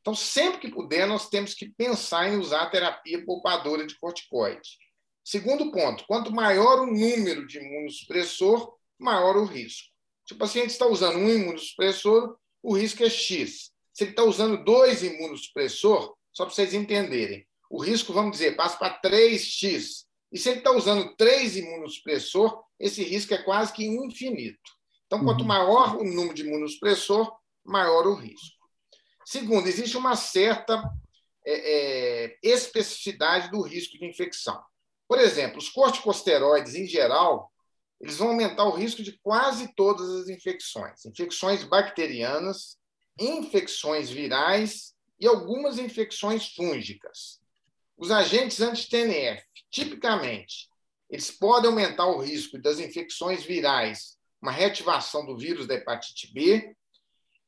Então, 0.00 0.14
sempre 0.14 0.60
que 0.60 0.70
puder, 0.70 1.06
nós 1.06 1.28
temos 1.28 1.52
que 1.52 1.68
pensar 1.68 2.32
em 2.32 2.38
usar 2.38 2.62
a 2.62 2.70
terapia 2.70 3.24
poupadora 3.24 3.86
de 3.86 3.98
corticoide. 3.98 4.78
Segundo 5.22 5.70
ponto, 5.70 6.04
quanto 6.06 6.32
maior 6.32 6.80
o 6.80 6.86
número 6.86 7.46
de 7.46 7.58
imunossupressor, 7.58 8.74
maior 8.98 9.36
o 9.36 9.44
risco. 9.44 9.95
Se 10.26 10.34
o 10.34 10.38
paciente 10.38 10.70
está 10.70 10.86
usando 10.86 11.18
um 11.18 11.30
imunossupressor, 11.30 12.36
o 12.62 12.76
risco 12.76 13.04
é 13.04 13.10
X. 13.10 13.70
Se 13.92 14.04
ele 14.04 14.10
está 14.10 14.24
usando 14.24 14.64
dois 14.64 15.02
imunossupressor, 15.02 16.14
só 16.32 16.44
para 16.44 16.54
vocês 16.54 16.74
entenderem, 16.74 17.46
o 17.70 17.82
risco, 17.82 18.12
vamos 18.12 18.32
dizer, 18.32 18.56
passa 18.56 18.76
para 18.76 19.00
3x. 19.00 20.04
E 20.32 20.38
se 20.38 20.50
ele 20.50 20.58
está 20.58 20.72
usando 20.72 21.14
três 21.16 21.56
imunossupressor, 21.56 22.62
esse 22.78 23.02
risco 23.02 23.34
é 23.34 23.42
quase 23.42 23.72
que 23.72 23.86
infinito. 23.86 24.70
Então, 25.06 25.24
quanto 25.24 25.40
uhum. 25.40 25.46
maior 25.46 25.96
o 25.96 26.04
número 26.04 26.34
de 26.34 26.42
imunossupressor, 26.42 27.32
maior 27.64 28.06
o 28.06 28.14
risco. 28.14 28.56
Segundo, 29.24 29.66
existe 29.68 29.96
uma 29.96 30.14
certa 30.14 30.82
é, 31.44 32.24
é, 32.24 32.38
especificidade 32.42 33.50
do 33.50 33.62
risco 33.62 33.98
de 33.98 34.06
infecção. 34.06 34.60
Por 35.08 35.18
exemplo, 35.18 35.58
os 35.58 35.68
corticosteroides, 35.68 36.74
em 36.74 36.86
geral, 36.86 37.50
eles 38.00 38.16
vão 38.16 38.28
aumentar 38.28 38.64
o 38.64 38.74
risco 38.74 39.02
de 39.02 39.18
quase 39.22 39.72
todas 39.74 40.08
as 40.10 40.28
infecções. 40.28 41.04
Infecções 41.06 41.64
bacterianas, 41.64 42.78
infecções 43.18 44.10
virais 44.10 44.94
e 45.18 45.26
algumas 45.26 45.78
infecções 45.78 46.52
fúngicas. 46.54 47.40
Os 47.96 48.10
agentes 48.10 48.60
anti-TNF, 48.60 49.42
tipicamente, 49.70 50.68
eles 51.08 51.30
podem 51.30 51.70
aumentar 51.70 52.06
o 52.06 52.20
risco 52.20 52.58
das 52.58 52.78
infecções 52.78 53.44
virais, 53.44 54.18
uma 54.42 54.52
reativação 54.52 55.24
do 55.24 55.36
vírus 55.36 55.66
da 55.66 55.74
hepatite 55.74 56.32
B 56.32 56.76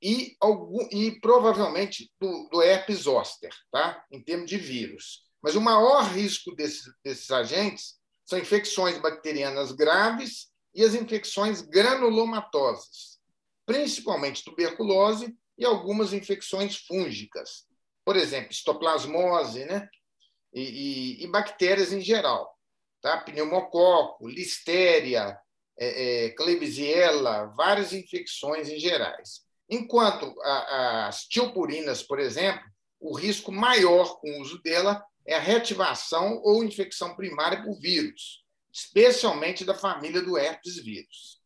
e, 0.02 0.36
algum, 0.40 0.88
e 0.90 1.20
provavelmente 1.20 2.10
do, 2.18 2.48
do 2.50 2.62
herpes 2.62 3.00
zoster, 3.00 3.52
tá? 3.70 4.02
em 4.10 4.22
termos 4.22 4.48
de 4.48 4.56
vírus. 4.56 5.24
Mas 5.42 5.54
o 5.54 5.60
maior 5.60 6.04
risco 6.04 6.54
desses, 6.54 6.84
desses 7.04 7.30
agentes 7.30 7.97
são 8.28 8.38
infecções 8.38 8.98
bacterianas 8.98 9.72
graves 9.72 10.48
e 10.74 10.84
as 10.84 10.94
infecções 10.94 11.62
granulomatosas, 11.62 13.18
principalmente 13.64 14.44
tuberculose 14.44 15.34
e 15.56 15.64
algumas 15.64 16.12
infecções 16.12 16.76
fúngicas, 16.76 17.66
por 18.04 18.16
exemplo, 18.16 18.50
histoplasmose 18.50 19.64
né? 19.64 19.88
e, 20.52 20.60
e, 20.60 21.24
e 21.24 21.26
bactérias 21.28 21.90
em 21.90 22.02
geral, 22.02 22.54
tá? 23.00 23.16
pneumococo, 23.16 24.28
listéria, 24.28 25.38
é, 25.78 26.26
é, 26.26 26.30
Klebsiella, 26.30 27.46
várias 27.56 27.94
infecções 27.94 28.68
em 28.68 28.78
gerais. 28.78 29.40
Enquanto 29.70 30.38
a, 30.42 31.06
as 31.08 31.22
tiopurinas, 31.22 32.02
por 32.02 32.18
exemplo, 32.18 32.62
o 33.00 33.16
risco 33.16 33.50
maior 33.50 34.20
com 34.20 34.30
o 34.30 34.42
uso 34.42 34.60
dela 34.62 35.02
é 35.28 35.34
a 35.34 35.40
reativação 35.40 36.40
ou 36.42 36.64
infecção 36.64 37.14
primária 37.14 37.62
por 37.62 37.78
vírus, 37.78 38.42
especialmente 38.72 39.62
da 39.62 39.74
família 39.74 40.22
do 40.22 40.38
herpes 40.38 40.82
vírus. 40.82 41.38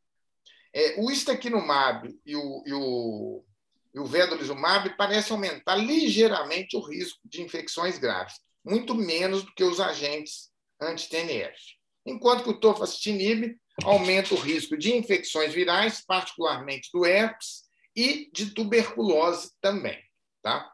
É, 0.73 0.95
o 0.99 1.11
istaquinumab 1.11 2.09
e 2.25 2.37
o, 2.37 2.63
e 2.65 2.73
o, 2.73 3.45
e 3.93 3.99
o 3.99 4.07
vedolizumab 4.07 4.97
parecem 4.97 5.35
aumentar 5.35 5.75
ligeiramente 5.75 6.77
o 6.77 6.81
risco 6.81 7.21
de 7.25 7.43
infecções 7.43 7.99
graves, 7.99 8.37
muito 8.65 8.95
menos 8.95 9.43
do 9.43 9.53
que 9.53 9.65
os 9.65 9.81
agentes 9.81 10.51
anti-TNF. 10.81 11.59
Enquanto 12.07 12.45
que 12.45 12.51
o 12.51 12.61
tofacitinib 12.61 13.57
aumenta 13.83 14.35
o 14.35 14.39
risco 14.39 14.77
de 14.77 14.95
infecções 14.95 15.53
virais, 15.53 16.05
particularmente 16.07 16.89
do 16.93 17.05
herpes, 17.05 17.63
e 17.97 18.31
de 18.33 18.55
tuberculose 18.55 19.51
também. 19.61 20.01
Tá? 20.41 20.72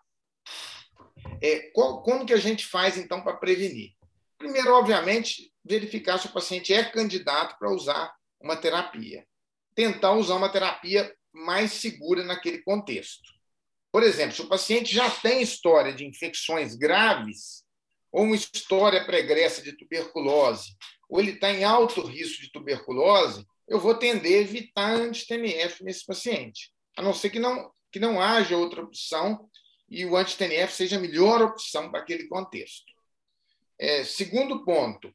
É, 1.42 1.70
qual, 1.72 2.02
como 2.02 2.26
que 2.26 2.32
a 2.32 2.38
gente 2.38 2.66
faz, 2.66 2.96
então, 2.96 3.22
para 3.22 3.36
prevenir? 3.36 3.92
Primeiro, 4.36 4.72
obviamente, 4.74 5.52
verificar 5.64 6.18
se 6.18 6.26
o 6.26 6.32
paciente 6.32 6.72
é 6.72 6.84
candidato 6.84 7.58
para 7.58 7.70
usar 7.70 8.12
uma 8.40 8.56
terapia. 8.56 9.26
Tentar 9.74 10.12
usar 10.12 10.34
uma 10.34 10.48
terapia 10.48 11.12
mais 11.32 11.72
segura 11.72 12.24
naquele 12.24 12.62
contexto. 12.62 13.28
Por 13.92 14.02
exemplo, 14.02 14.34
se 14.34 14.42
o 14.42 14.48
paciente 14.48 14.94
já 14.94 15.10
tem 15.10 15.42
história 15.42 15.92
de 15.92 16.06
infecções 16.06 16.76
graves, 16.76 17.64
ou 18.12 18.24
uma 18.24 18.36
história 18.36 19.04
pregressa 19.04 19.62
de 19.62 19.72
tuberculose, 19.72 20.76
ou 21.08 21.20
ele 21.20 21.32
está 21.32 21.50
em 21.50 21.64
alto 21.64 22.02
risco 22.02 22.42
de 22.42 22.50
tuberculose, 22.50 23.46
eu 23.66 23.78
vou 23.78 23.94
tender 23.94 24.38
a 24.38 24.42
evitar 24.42 24.94
anti-TNF 24.94 25.84
nesse 25.84 26.04
paciente, 26.04 26.72
a 26.96 27.02
não 27.02 27.12
ser 27.12 27.30
que 27.30 27.38
não, 27.38 27.70
que 27.92 27.98
não 27.98 28.20
haja 28.20 28.56
outra 28.56 28.82
opção 28.82 29.48
e 29.88 30.04
o 30.04 30.16
anti-TNF 30.16 30.72
seja 30.74 30.96
a 30.96 31.00
melhor 31.00 31.42
opção 31.42 31.90
para 31.90 32.00
aquele 32.00 32.28
contexto. 32.28 32.92
É, 33.78 34.04
segundo 34.04 34.64
ponto, 34.64 35.14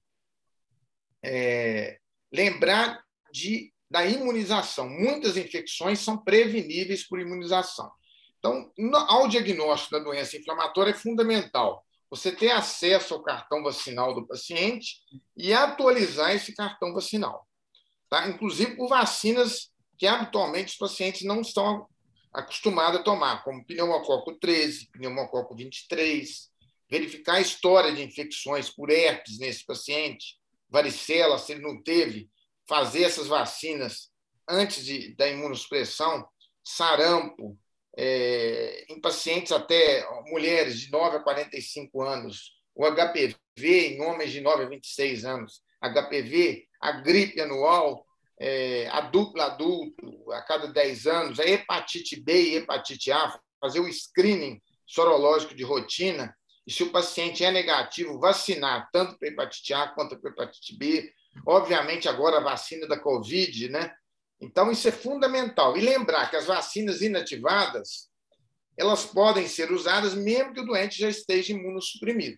é, 1.24 2.00
lembrar 2.32 3.04
de, 3.32 3.74
da 3.90 4.06
imunização. 4.06 4.90
Muitas 4.90 5.38
infecções 5.38 6.00
são 6.00 6.18
preveníveis 6.18 7.08
por 7.08 7.20
imunização. 7.20 7.92
Então, 8.40 8.72
no, 8.78 8.98
ao 8.98 9.28
diagnóstico 9.28 9.92
da 9.98 10.04
doença 10.04 10.38
inflamatória 10.38 10.92
é 10.92 10.96
fundamental 10.96 11.86
você 12.10 12.32
ter 12.32 12.52
acesso 12.52 13.16
ao 13.16 13.24
cartão 13.24 13.64
vacinal 13.64 14.14
do 14.14 14.28
paciente 14.28 15.02
e 15.36 15.52
atualizar 15.52 16.32
esse 16.32 16.54
cartão 16.54 16.94
vacinal. 16.94 17.48
Tá? 18.08 18.28
Inclusive 18.28 18.76
por 18.76 18.88
vacinas 18.88 19.72
que 19.98 20.06
habitualmente 20.06 20.74
os 20.74 20.78
pacientes 20.78 21.24
não 21.24 21.42
estão 21.42 21.88
acostumados 22.34 23.00
a 23.00 23.04
tomar, 23.04 23.44
como 23.44 23.66
pneumococo 23.66 24.34
13, 24.40 24.88
pneumococo 24.92 25.56
23, 25.56 26.50
verificar 26.90 27.36
a 27.36 27.42
história 27.42 27.94
de 27.94 28.04
infecções 28.04 28.70
por 28.70 28.90
herpes 28.90 29.40
nesse 29.40 29.66
paciente, 29.66 30.38
varicela, 30.70 31.38
se 31.38 31.52
ele 31.52 31.62
não 31.62 31.82
teve, 31.82 32.30
fazer 32.68 33.04
essas 33.04 33.28
vacinas 33.28 34.12
antes 34.50 34.84
de, 34.84 35.16
da 35.16 35.28
imunossupressão, 35.28 36.28
sarampo, 36.64 37.58
é, 37.96 38.86
em 38.90 39.00
pacientes 39.00 39.52
até 39.52 40.08
mulheres 40.28 40.80
de 40.80 40.92
9 40.92 41.18
a 41.18 41.20
45 41.20 42.02
anos, 42.02 42.54
o 42.74 42.86
HPV 42.86 43.36
em 43.96 44.02
homens 44.02 44.32
de 44.32 44.42
9 44.42 44.64
a 44.64 44.70
26 44.70 45.26
anos, 45.26 45.62
HPV, 45.82 46.66
a 46.82 46.92
gripe 46.94 47.40
anual, 47.40 48.06
é, 48.40 48.88
a 48.90 49.02
dupla 49.02 49.46
adulto 49.46 50.32
a 50.32 50.42
cada 50.42 50.68
10 50.68 51.08
anos, 51.08 51.40
a 51.40 51.46
hepatite 51.46 52.20
B 52.20 52.50
e 52.50 52.56
hepatite 52.56 53.12
A, 53.12 53.40
fazer 53.60 53.80
o 53.80 53.92
screening 53.92 54.62
sorológico 54.86 55.56
de 55.56 55.64
rotina, 55.64 56.36
e 56.66 56.72
se 56.72 56.84
o 56.84 56.92
paciente 56.92 57.44
é 57.44 57.52
negativo, 57.52 58.20
vacinar 58.20 58.90
tanto 58.92 59.18
para 59.18 59.28
hepatite 59.28 59.74
A 59.74 59.88
quanto 59.88 60.20
para 60.20 60.32
hepatite 60.32 60.78
B. 60.78 61.12
Obviamente, 61.46 62.08
agora 62.08 62.38
a 62.38 62.44
vacina 62.44 62.88
da 62.88 62.98
Covid, 62.98 63.70
né? 63.70 63.94
Então, 64.40 64.72
isso 64.72 64.88
é 64.88 64.92
fundamental. 64.92 65.76
E 65.76 65.82
lembrar 65.82 66.30
que 66.30 66.36
as 66.36 66.46
vacinas 66.46 67.02
inativadas 67.02 68.10
elas 68.78 69.06
podem 69.06 69.48
ser 69.48 69.72
usadas 69.72 70.14
mesmo 70.14 70.54
que 70.54 70.60
o 70.60 70.66
doente 70.66 71.00
já 71.00 71.10
esteja 71.10 71.54
imunossuprimido. 71.54 72.38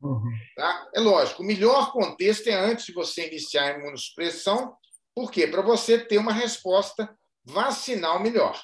Uhum. 0.00 0.32
Tá? 0.56 0.88
É 0.94 1.00
lógico, 1.00 1.42
o 1.42 1.46
melhor 1.46 1.92
contexto 1.92 2.48
é 2.48 2.54
antes 2.54 2.86
de 2.86 2.92
você 2.92 3.28
iniciar 3.28 3.74
a 3.74 3.78
imunossupressão, 3.78 4.74
por 5.14 5.30
quê? 5.30 5.46
Para 5.46 5.62
você 5.62 5.98
ter 5.98 6.18
uma 6.18 6.32
resposta 6.32 7.16
vacinal 7.44 8.20
melhor. 8.20 8.60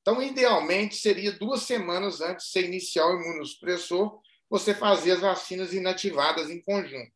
Então, 0.00 0.22
idealmente, 0.22 0.96
seria 0.96 1.32
duas 1.32 1.62
semanas 1.62 2.20
antes 2.20 2.46
de 2.46 2.52
você 2.52 2.62
iniciar 2.64 3.06
o 3.06 3.20
imunossupressor, 3.20 4.20
você 4.48 4.74
fazer 4.74 5.12
as 5.12 5.20
vacinas 5.20 5.74
inativadas 5.74 6.48
em 6.48 6.60
conjunto. 6.62 7.12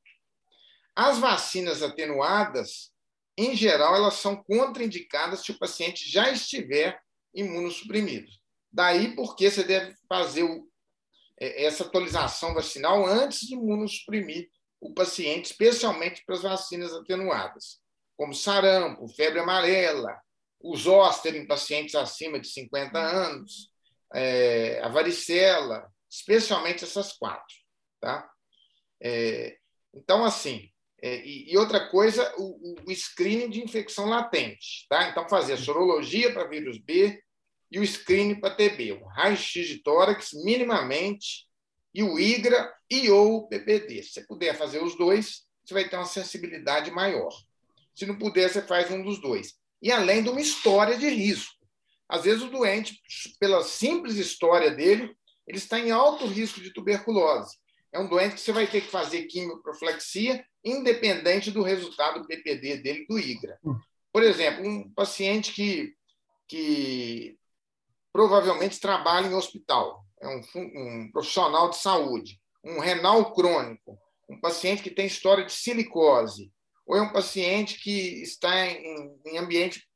As 0.95 1.19
vacinas 1.19 1.83
atenuadas, 1.83 2.93
em 3.37 3.57
geral, 3.57 3.97
elas 3.97 4.15
são 4.15 4.37
contraindicadas 4.37 5.41
se 5.41 5.51
o 5.51 5.59
paciente 5.59 6.09
já 6.09 6.31
estiver 6.31 7.01
imunossuprimido. 7.35 8.31
Daí 8.71 9.15
porque 9.17 9.51
você 9.51 9.65
deve 9.65 9.97
fazer 10.09 10.45
o, 10.45 10.69
é, 11.41 11.65
essa 11.65 11.85
atualização 11.85 12.55
vacinal 12.55 13.05
antes 13.07 13.41
de 13.41 13.55
imunossuprimir 13.55 14.51
o 14.81 14.93
paciente, 14.93 15.47
especialmente 15.47 16.23
para 16.25 16.37
as 16.37 16.43
vacinas 16.43 16.93
atenuadas, 16.93 17.81
como 18.17 18.35
sarampo, 18.35 19.09
febre 19.09 19.41
amarela, 19.41 20.17
o 20.61 20.77
zoster 20.77 21.35
em 21.35 21.47
pacientes 21.47 21.95
acima 21.95 22.41
de 22.41 22.49
50 22.49 22.99
anos, 22.99 23.71
é, 24.15 24.81
a 24.83 24.89
varicela, 24.89 25.91
especialmente 26.11 26.85
essas 26.85 27.13
quatro. 27.13 27.55
Tá? 28.01 28.29
É, 29.03 29.57
então, 29.93 30.25
assim, 30.25 30.71
é, 31.03 31.25
e, 31.25 31.53
e, 31.53 31.59
outra 31.59 31.89
coisa, 31.91 32.33
o, 32.39 32.77
o, 32.87 32.95
screening 32.95 33.51
de 33.51 33.63
infecção 33.63 34.07
latente. 34.07 34.87
Tá? 34.89 35.11
Então, 35.11 35.29
fazer 35.29 35.55
a 35.55 35.59
sorologia 35.59 36.33
para 36.33 36.49
vírus 36.49 36.79
B 36.79 37.21
e 37.71 37.79
o 37.79 37.87
screening 37.87 38.41
para 38.41 38.55
TB, 38.55 38.93
o 38.93 39.05
raio-x 39.05 39.67
de 39.67 39.83
tórax 39.83 40.31
minimamente, 40.45 41.47
e 41.93 42.03
o 42.03 42.19
IGRA 42.19 42.73
e 42.91 43.11
ou 43.11 43.37
o 43.37 43.49
PPD. 43.49 44.03
Se 44.03 44.13
você 44.13 44.27
puder 44.27 44.57
fazer 44.57 44.83
os 44.83 44.97
dois, 44.97 45.43
você 45.65 45.75
vai 45.75 45.89
ter 45.89 45.97
uma 45.97 46.07
sensibilidade 46.07 46.91
maior. 46.91 47.33
Se 47.95 48.07
não 48.07 48.19
puder, 48.19 48.51
você 48.51 48.63
faz 48.63 48.91
um 48.91 49.03
dos 49.03 49.21
dois. 49.21 49.55
E 49.81 49.93
além 49.93 50.23
de 50.23 50.31
uma 50.31 50.41
história 50.41 50.97
de 50.97 51.09
risco. 51.09 51.55
Às 52.09 52.25
vezes 52.25 52.43
o 52.43 52.51
doente, 52.51 53.01
pela 53.39 53.63
simples 53.63 54.17
história 54.17 54.71
dele, 54.71 55.15
ele 55.47 55.59
está 55.59 55.79
em 55.79 55.91
alto 55.91 56.27
risco 56.27 56.61
de 56.61 56.73
tuberculose. 56.73 57.57
É 57.93 57.99
um 57.99 58.09
doente 58.09 58.35
que 58.35 58.41
você 58.41 58.53
vai 58.53 58.67
ter 58.67 58.81
que 58.81 58.91
fazer 58.91 59.25
quimioproflexia 59.25 60.45
independente 60.65 61.51
do 61.51 61.63
resultado 61.63 62.21
do 62.21 62.27
PPD 62.27 62.79
dele, 62.79 63.07
do 63.07 63.19
IGRA. 63.19 63.59
Hum. 63.65 63.79
Por 64.13 64.23
exemplo, 64.23 64.67
um 64.67 64.91
paciente 64.93 65.53
que, 65.53 65.95
que 66.49 67.37
provavelmente 68.13 68.81
trabalha 68.81 69.27
em 69.27 69.35
hospital, 69.35 70.05
é 70.21 70.29
um, 70.29 70.41
um 70.57 71.11
profissional 71.13 71.69
de 71.69 71.77
saúde, 71.77 72.41
um 72.65 72.79
renal 72.79 73.33
crônico, 73.35 73.99
um 74.29 74.41
paciente 74.41 74.83
que 74.83 74.91
tem 74.91 75.07
história 75.07 75.45
de 75.45 75.53
silicose, 75.53 76.51
ou 76.87 76.97
é 76.97 77.03
um 77.03 77.13
paciente 77.13 77.81
que 77.81 78.23
está 78.23 78.67
em, 78.67 79.19
em 79.27 79.39
ambiente 79.39 79.87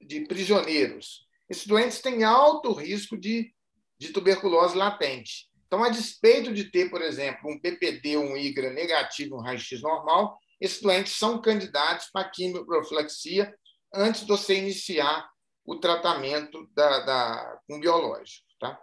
de 0.00 0.26
prisioneiros. 0.26 1.26
Esses 1.48 1.66
doentes 1.66 2.00
têm 2.00 2.24
alto 2.24 2.72
risco 2.72 3.16
de, 3.16 3.52
de 3.98 4.12
tuberculose 4.12 4.76
latente. 4.76 5.48
Então, 5.66 5.84
a 5.84 5.90
despeito 5.90 6.52
de 6.52 6.70
ter, 6.70 6.88
por 6.88 7.02
exemplo, 7.02 7.50
um 7.50 7.60
PPD, 7.60 8.16
um 8.16 8.36
IGRA 8.36 8.70
negativo, 8.70 9.36
um 9.36 9.42
raio-x 9.42 9.82
normal, 9.82 10.38
esses 10.60 10.80
doentes 10.80 11.12
são 11.12 11.40
candidatos 11.40 12.08
para 12.10 12.28
quimioprofilaxia 12.28 13.54
antes 13.94 14.22
de 14.22 14.28
você 14.28 14.54
iniciar 14.56 15.28
o 15.64 15.76
tratamento 15.76 16.66
da, 16.74 17.00
da, 17.00 17.60
com 17.66 17.78
biológico. 17.78 18.46
Tá? 18.58 18.78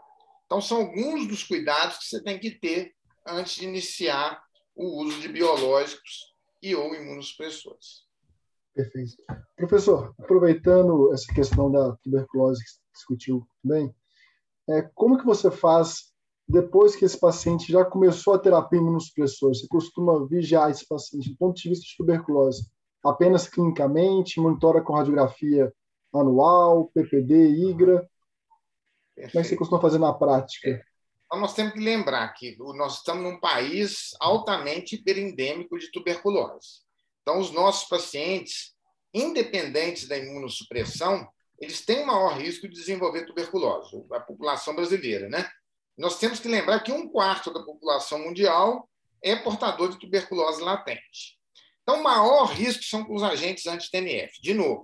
Então, 0.45 0.61
são 0.61 0.77
alguns 0.81 1.27
dos 1.27 1.43
cuidados 1.43 1.97
que 1.97 2.05
você 2.05 2.23
tem 2.23 2.39
que 2.39 2.51
ter 2.51 2.93
antes 3.27 3.55
de 3.55 3.65
iniciar 3.65 4.39
o 4.75 5.01
uso 5.01 5.19
de 5.19 5.27
biológicos 5.27 6.34
e 6.65 6.75
ou 6.75 6.95
imunossupressores. 6.95 8.03
Perfeito. 8.73 9.13
Professor, 9.55 10.15
aproveitando 10.19 11.13
essa 11.13 11.31
questão 11.31 11.71
da 11.71 11.95
tuberculose 11.97 12.63
que 12.63 12.69
você 12.71 12.79
discutiu 12.93 13.47
bem, 13.63 13.95
é, 14.67 14.81
como 14.95 15.19
que 15.19 15.25
você 15.25 15.51
faz 15.51 16.11
depois 16.47 16.95
que 16.95 17.05
esse 17.05 17.19
paciente 17.19 17.71
já 17.71 17.85
começou 17.85 18.33
a 18.33 18.39
terapia 18.39 18.79
imunossupressora? 18.79 19.53
Você 19.53 19.67
costuma 19.67 20.25
vigiar 20.27 20.71
esse 20.71 20.87
paciente 20.87 21.29
do 21.29 21.37
ponto 21.37 21.55
de 21.55 21.69
vista 21.69 21.85
de 21.85 21.95
tuberculose 21.97 22.67
apenas 23.03 23.47
clinicamente, 23.47 24.41
monitora 24.41 24.81
com 24.81 24.93
radiografia 24.93 25.71
anual, 26.11 26.89
PPD, 26.95 27.49
IGRA? 27.69 28.09
Perfeito. 29.15 29.31
Como 29.31 29.39
é 29.39 29.43
que 29.43 29.49
você 29.49 29.55
costuma 29.55 29.81
fazer 29.81 29.99
na 29.99 30.11
prática? 30.11 30.69
É. 30.69 30.94
Então, 31.25 31.39
nós 31.39 31.53
temos 31.53 31.73
que 31.73 31.79
lembrar 31.79 32.27
que 32.33 32.55
nós 32.75 32.97
estamos 32.97 33.23
num 33.23 33.39
país 33.39 34.11
altamente 34.19 34.95
hiperendêmico 34.95 35.77
de 35.77 35.91
tuberculose. 35.91 36.83
Então, 37.21 37.39
os 37.39 37.51
nossos 37.51 37.89
pacientes, 37.89 38.75
independentes 39.13 40.07
da 40.07 40.17
imunossupressão, 40.17 41.27
eles 41.59 41.83
têm 41.83 42.05
maior 42.05 42.37
risco 42.37 42.67
de 42.67 42.75
desenvolver 42.75 43.25
tuberculose, 43.25 44.05
a 44.11 44.19
população 44.19 44.75
brasileira, 44.75 45.27
né? 45.29 45.49
Nós 45.97 46.19
temos 46.19 46.39
que 46.39 46.47
lembrar 46.47 46.81
que 46.81 46.91
um 46.91 47.07
quarto 47.07 47.51
da 47.51 47.63
população 47.63 48.19
mundial 48.19 48.87
é 49.23 49.35
portador 49.35 49.89
de 49.89 49.99
tuberculose 49.99 50.61
latente. 50.61 51.39
Então, 51.81 51.99
o 51.99 52.03
maior 52.03 52.45
risco 52.45 52.83
são 52.83 53.03
com 53.05 53.15
os 53.15 53.23
agentes 53.23 53.65
anti-TNF. 53.65 54.41
De 54.41 54.53
novo, 54.53 54.83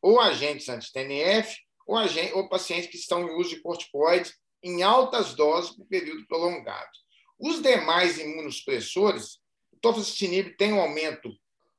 ou 0.00 0.20
agentes 0.20 0.68
anti-TNF, 0.68 1.56
ou, 1.86 1.96
agente, 1.96 2.32
ou 2.34 2.48
pacientes 2.48 2.88
que 2.88 2.96
estão 2.96 3.22
em 3.22 3.34
uso 3.36 3.50
de 3.50 3.60
corticoides 3.60 4.34
em 4.64 4.82
altas 4.82 5.34
doses 5.34 5.70
por 5.76 5.86
período 5.86 6.26
prolongado. 6.26 6.90
Os 7.38 7.60
demais 7.60 8.18
imunossupressores, 8.18 9.34
o 9.70 9.76
tofacitinib 9.80 10.56
tem 10.56 10.72
um 10.72 10.80
aumento, 10.80 11.30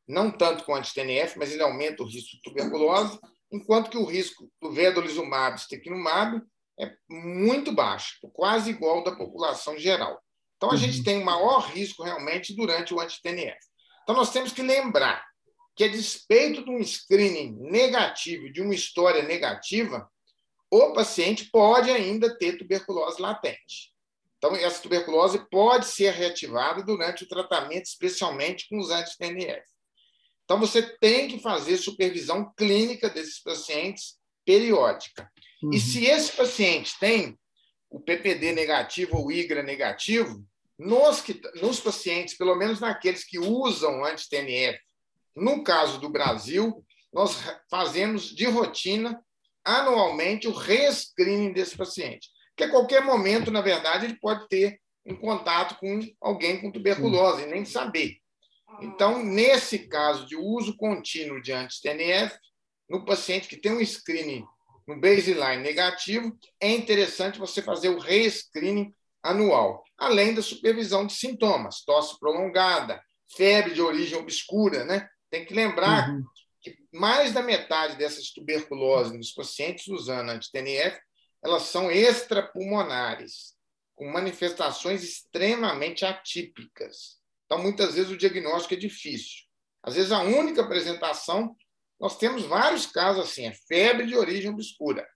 não 0.08 0.30
tanto 0.30 0.64
com 0.64 0.76
anti-TNF, 0.76 1.38
mas 1.40 1.52
ele 1.52 1.64
aumenta 1.64 2.04
o 2.04 2.06
risco 2.06 2.36
de 2.36 2.42
tuberculose, 2.44 3.20
enquanto 3.52 3.90
que 3.90 3.98
o 3.98 4.06
risco 4.06 4.52
do 4.62 4.72
vedolizumab, 4.72 5.58
estequinumab, 5.58 6.40
é 6.80 6.94
muito 7.10 7.72
baixo, 7.72 8.20
quase 8.34 8.70
igual 8.70 8.98
ao 8.98 9.04
da 9.04 9.16
população 9.16 9.78
geral. 9.78 10.22
Então, 10.58 10.72
a 10.72 10.76
gente 10.76 11.00
uhum. 11.00 11.04
tem 11.04 11.18
um 11.18 11.24
maior 11.24 11.60
risco 11.70 12.04
realmente 12.04 12.56
durante 12.56 12.94
o 12.94 13.00
anti-TNF. 13.00 13.58
Então, 14.04 14.16
nós 14.16 14.32
temos 14.32 14.52
que 14.52 14.62
lembrar 14.62 15.26
que, 15.76 15.84
a 15.84 15.88
despeito 15.88 16.64
de 16.64 16.70
um 16.70 16.84
screening 16.84 17.58
negativo, 17.60 18.52
de 18.52 18.62
uma 18.62 18.76
história 18.76 19.24
negativa, 19.24 20.10
o 20.72 20.94
paciente 20.94 21.50
pode 21.52 21.90
ainda 21.90 22.36
ter 22.38 22.58
tuberculose 22.58 23.22
latente. 23.22 23.94
Então, 24.38 24.56
essa 24.56 24.82
tuberculose 24.82 25.40
pode 25.50 25.88
ser 25.88 26.14
reativada 26.14 26.84
durante 26.84 27.24
o 27.24 27.28
tratamento, 27.28 27.86
especialmente 27.86 28.68
com 28.70 28.78
os 28.78 28.92
anti-TNF. 28.92 29.64
Então, 30.44 30.60
você 30.60 30.84
tem 31.00 31.28
que 31.28 31.40
fazer 31.40 31.78
supervisão 31.78 32.54
clínica 32.56 33.10
desses 33.10 33.42
pacientes 33.42 34.18
periódica. 34.46 35.32
Uhum. 35.64 35.72
E 35.72 35.80
se 35.80 36.06
esse 36.06 36.32
paciente 36.32 36.94
tem 37.00 37.38
o 37.90 38.00
PPD 38.00 38.52
negativo 38.52 39.18
ou 39.18 39.32
IGRA 39.32 39.64
negativo, 39.64 40.46
nos, 40.78 41.22
que, 41.22 41.42
nos 41.62 41.80
pacientes, 41.80 42.38
pelo 42.38 42.56
menos 42.56 42.80
naqueles 42.80 43.24
que 43.24 43.40
usam 43.40 44.04
anti-TNF, 44.06 44.78
no 45.36 45.64
caso 45.64 46.00
do 46.00 46.10
Brasil, 46.10 46.86
nós 47.12 47.38
fazemos 47.70 48.24
de 48.24 48.46
rotina 48.46 49.20
anualmente 49.66 50.48
o 50.48 50.54
rescreening 50.54 51.52
desse 51.52 51.76
paciente. 51.76 52.30
Porque 52.50 52.64
a 52.64 52.72
qualquer 52.72 53.04
momento, 53.04 53.50
na 53.50 53.62
verdade, 53.62 54.06
ele 54.06 54.20
pode 54.20 54.48
ter 54.48 54.80
um 55.06 55.16
contato 55.16 55.78
com 55.80 56.00
alguém 56.22 56.62
com 56.62 56.72
tuberculose 56.72 57.44
e 57.44 57.48
nem 57.48 57.66
saber. 57.66 58.18
Então, 58.82 59.24
nesse 59.24 59.80
caso 59.88 60.26
de 60.26 60.36
uso 60.36 60.78
contínuo 60.78 61.42
de 61.42 61.52
anti-TNF, 61.52 62.38
no 62.90 63.04
paciente 63.04 63.48
que 63.48 63.58
tem 63.58 63.72
um 63.72 63.84
screening 63.84 64.46
no 64.88 65.00
baseline 65.00 65.64
negativo, 65.64 66.38
é 66.62 66.72
interessante 66.72 67.40
você 67.40 67.62
fazer 67.62 67.90
o 67.90 68.00
re-screening 68.00 68.94
anual, 69.24 69.84
além 69.98 70.34
da 70.34 70.42
supervisão 70.42 71.08
de 71.08 71.14
sintomas, 71.14 71.84
tosse 71.84 72.20
prolongada, 72.20 73.02
febre 73.36 73.74
de 73.74 73.82
origem 73.82 74.18
obscura, 74.18 74.86
né? 74.86 75.08
Tem 75.32 75.44
que 75.44 75.54
lembrar 75.54 76.10
uhum 76.10 76.24
que 76.66 76.76
mais 76.92 77.32
da 77.32 77.44
metade 77.44 77.96
dessas 77.96 78.32
tuberculoses 78.32 79.14
nos 79.14 79.32
pacientes 79.32 79.88
usando 79.88 80.32
anti-TNF, 80.32 81.00
elas 81.44 81.64
são 81.64 81.92
extrapulmonares, 81.92 83.54
com 83.94 84.12
manifestações 84.12 85.04
extremamente 85.04 86.04
atípicas. 86.04 87.20
Então, 87.46 87.62
muitas 87.62 87.94
vezes, 87.94 88.10
o 88.12 88.18
diagnóstico 88.18 88.74
é 88.74 88.78
difícil. 88.78 89.44
Às 89.84 89.94
vezes, 89.94 90.12
a 90.12 90.24
única 90.24 90.64
apresentação, 90.64 91.56
nós 92.00 92.18
temos 92.18 92.44
vários 92.44 92.88
casos 92.88 93.26
assim, 93.26 93.46
é 93.46 93.54
febre 93.68 94.08
de 94.08 94.18
origem 94.18 94.50
obscura. 94.50 95.08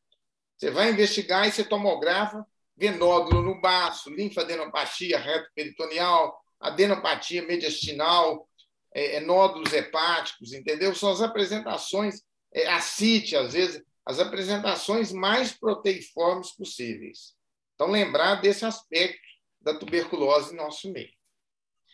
Você 0.55 0.69
vai 0.69 0.91
investigar 0.91 1.47
e 1.47 1.51
você 1.51 1.63
tomografa, 1.63 2.45
vê 2.77 2.91
nódulo 2.91 3.41
no 3.41 3.59
baço, 3.59 4.11
linfadenopatia 4.11 5.17
reto-peritoneal, 5.17 6.39
adenopatia 6.59 7.41
mediastinal, 7.41 8.47
é, 8.93 9.17
é, 9.17 9.19
nódulos 9.19 9.73
hepáticos, 9.73 10.53
entendeu? 10.53 10.93
São 10.95 11.11
as 11.11 11.21
apresentações, 11.21 12.21
é, 12.53 12.67
ascite, 12.67 13.35
às 13.35 13.53
vezes, 13.53 13.81
as 14.05 14.19
apresentações 14.19 15.11
mais 15.11 15.51
proteiformes 15.51 16.51
possíveis. 16.55 17.33
Então, 17.75 17.91
lembrar 17.91 18.35
desse 18.35 18.65
aspecto 18.65 19.19
da 19.61 19.77
tuberculose 19.77 20.53
em 20.53 20.57
nosso 20.57 20.91
meio. 20.91 21.11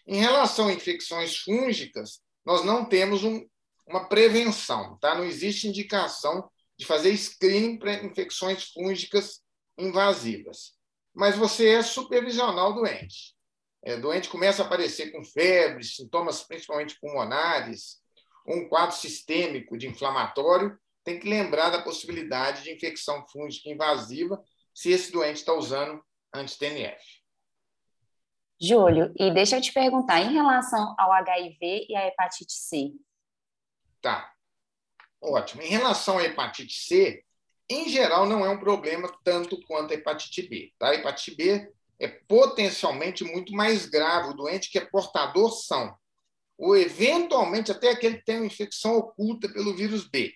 Em 0.07 0.19
relação 0.19 0.67
a 0.67 0.73
infecções 0.73 1.37
fúngicas, 1.37 2.21
nós 2.45 2.63
não 2.63 2.85
temos 2.85 3.23
um, 3.23 3.45
uma 3.87 4.07
prevenção, 4.07 4.97
tá? 4.99 5.15
Não 5.15 5.25
existe 5.25 5.67
indicação 5.67 6.49
de 6.77 6.85
fazer 6.85 7.15
screening 7.17 7.77
para 7.77 8.03
infecções 8.03 8.65
fúngicas 8.71 9.41
invasivas. 9.77 10.73
Mas 11.13 11.35
você 11.35 11.69
é 11.69 11.81
supervisionar 11.81 12.69
o 12.69 12.73
doente 12.73 13.34
é, 13.85 13.95
doente 13.95 14.29
começa 14.29 14.63
a 14.63 14.65
aparecer 14.65 15.11
com 15.11 15.23
febre, 15.23 15.83
sintomas 15.83 16.41
principalmente 16.43 16.99
pulmonares, 16.99 18.01
um 18.47 18.67
quadro 18.67 18.95
sistêmico 18.95 19.77
de 19.77 19.87
inflamatório, 19.87 20.75
tem 21.03 21.19
que 21.19 21.29
lembrar 21.29 21.69
da 21.69 21.83
possibilidade 21.83 22.63
de 22.63 22.73
infecção 22.73 23.23
fúngica 23.27 23.69
invasiva 23.69 24.43
se 24.73 24.89
esse 24.89 25.11
doente 25.11 25.37
está 25.37 25.53
usando 25.53 26.03
anti-TNF. 26.33 26.99
Júlio, 28.59 29.13
e 29.19 29.31
deixa 29.31 29.57
eu 29.57 29.61
te 29.61 29.71
perguntar, 29.71 30.19
em 30.19 30.33
relação 30.33 30.95
ao 30.97 31.11
HIV 31.11 31.85
e 31.87 31.95
à 31.95 32.07
hepatite 32.07 32.53
C? 32.53 32.91
Tá. 34.01 34.33
Ótimo. 35.21 35.61
Em 35.61 35.69
relação 35.69 36.17
à 36.17 36.23
hepatite 36.23 36.73
C, 36.73 37.23
em 37.69 37.87
geral, 37.89 38.25
não 38.25 38.43
é 38.43 38.49
um 38.49 38.59
problema 38.59 39.15
tanto 39.23 39.61
quanto 39.67 39.91
a 39.91 39.95
hepatite 39.95 40.47
B. 40.47 40.73
Tá? 40.79 40.89
A 40.89 40.95
hepatite 40.95 41.35
B 41.35 41.74
é 41.99 42.07
potencialmente 42.07 43.23
muito 43.23 43.53
mais 43.53 43.85
grave, 43.85 44.29
o 44.29 44.33
doente 44.33 44.69
que 44.69 44.77
é 44.77 44.85
portador 44.85 45.51
são, 45.51 45.95
ou 46.57 46.75
eventualmente 46.75 47.71
até 47.71 47.91
aquele 47.91 48.17
que 48.17 48.25
tem 48.25 48.37
uma 48.37 48.45
infecção 48.45 48.97
oculta 48.97 49.47
pelo 49.49 49.75
vírus 49.75 50.07
B. 50.07 50.33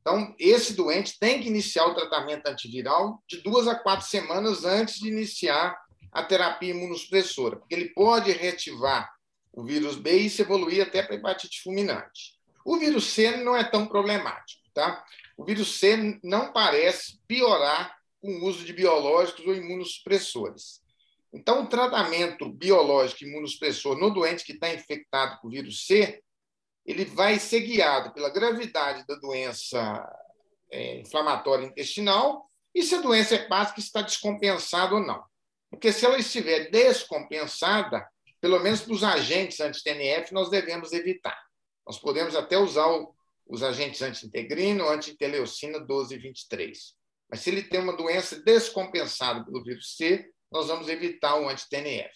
Então, 0.00 0.34
esse 0.38 0.74
doente 0.74 1.18
tem 1.18 1.40
que 1.40 1.48
iniciar 1.48 1.86
o 1.86 1.94
tratamento 1.94 2.46
antiviral 2.46 3.22
de 3.28 3.42
duas 3.42 3.68
a 3.68 3.74
quatro 3.74 4.06
semanas 4.06 4.64
antes 4.64 4.98
de 4.98 5.08
iniciar 5.08 5.78
a 6.10 6.22
terapia 6.22 6.70
imunossupressora, 6.70 7.56
porque 7.56 7.74
ele 7.74 7.90
pode 7.90 8.32
reativar 8.32 9.10
o 9.52 9.62
vírus 9.62 9.96
B 9.96 10.12
e 10.12 10.30
se 10.30 10.42
evoluir 10.42 10.82
até 10.82 11.02
para 11.02 11.16
hepatite 11.16 11.60
fulminante. 11.62 12.38
O 12.64 12.78
vírus 12.78 13.06
C 13.06 13.36
não 13.38 13.56
é 13.56 13.64
tão 13.64 13.86
problemático, 13.86 14.62
tá? 14.72 15.04
O 15.36 15.44
vírus 15.44 15.78
C 15.78 16.18
não 16.22 16.52
parece 16.52 17.20
piorar 17.26 17.97
com 18.20 18.30
o 18.30 18.44
uso 18.44 18.64
de 18.64 18.72
biológicos 18.72 19.46
ou 19.46 19.54
imunossupressores. 19.54 20.82
Então, 21.32 21.62
o 21.62 21.68
tratamento 21.68 22.48
biológico 22.50 23.24
imunossupressor 23.24 23.98
no 23.98 24.10
doente 24.10 24.44
que 24.44 24.52
está 24.52 24.72
infectado 24.72 25.38
com 25.40 25.50
vírus 25.50 25.86
C, 25.86 26.22
ele 26.86 27.04
vai 27.04 27.38
ser 27.38 27.60
guiado 27.60 28.12
pela 28.14 28.30
gravidade 28.30 29.06
da 29.06 29.14
doença 29.16 30.08
é, 30.70 31.00
inflamatória 31.00 31.66
intestinal 31.66 32.50
e 32.74 32.82
se 32.82 32.94
a 32.94 33.00
doença 33.00 33.34
hepática 33.34 33.78
está 33.78 34.00
descompensada 34.00 34.94
ou 34.94 35.00
não. 35.00 35.22
Porque 35.70 35.92
se 35.92 36.06
ela 36.06 36.18
estiver 36.18 36.70
descompensada, 36.70 38.08
pelo 38.40 38.58
menos 38.60 38.80
para 38.80 38.94
os 38.94 39.04
agentes 39.04 39.60
anti-TNF, 39.60 40.32
nós 40.32 40.48
devemos 40.48 40.92
evitar. 40.92 41.38
Nós 41.86 41.98
podemos 41.98 42.34
até 42.34 42.56
usar 42.56 42.86
o, 42.86 43.14
os 43.46 43.62
agentes 43.62 44.00
anti-integrina 44.00 44.84
anti-interleucina 44.84 45.80
12 45.80 46.14
e 46.14 46.18
23. 46.18 46.97
Mas 47.30 47.40
se 47.40 47.50
ele 47.50 47.62
tem 47.62 47.80
uma 47.80 47.96
doença 47.96 48.40
descompensada 48.42 49.44
pelo 49.44 49.62
vírus 49.62 49.96
C, 49.96 50.30
nós 50.50 50.68
vamos 50.68 50.88
evitar 50.88 51.36
o 51.36 51.48
anti-TNF. 51.48 52.10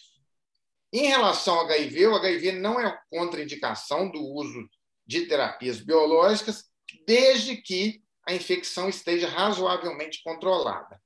Em 0.93 1.07
relação 1.07 1.55
ao 1.55 1.65
HIV, 1.67 2.07
o 2.07 2.17
HIV 2.17 2.53
não 2.53 2.81
é 2.81 2.99
contraindicação 3.11 4.11
do 4.11 4.21
uso 4.21 4.69
de 5.07 5.27
terapias 5.27 5.81
biológicas, 5.81 6.65
desde 7.07 7.57
que 7.57 8.03
a 8.27 8.35
infecção 8.35 8.89
esteja 8.89 9.29
razoavelmente 9.29 10.23
controlada. 10.23 11.01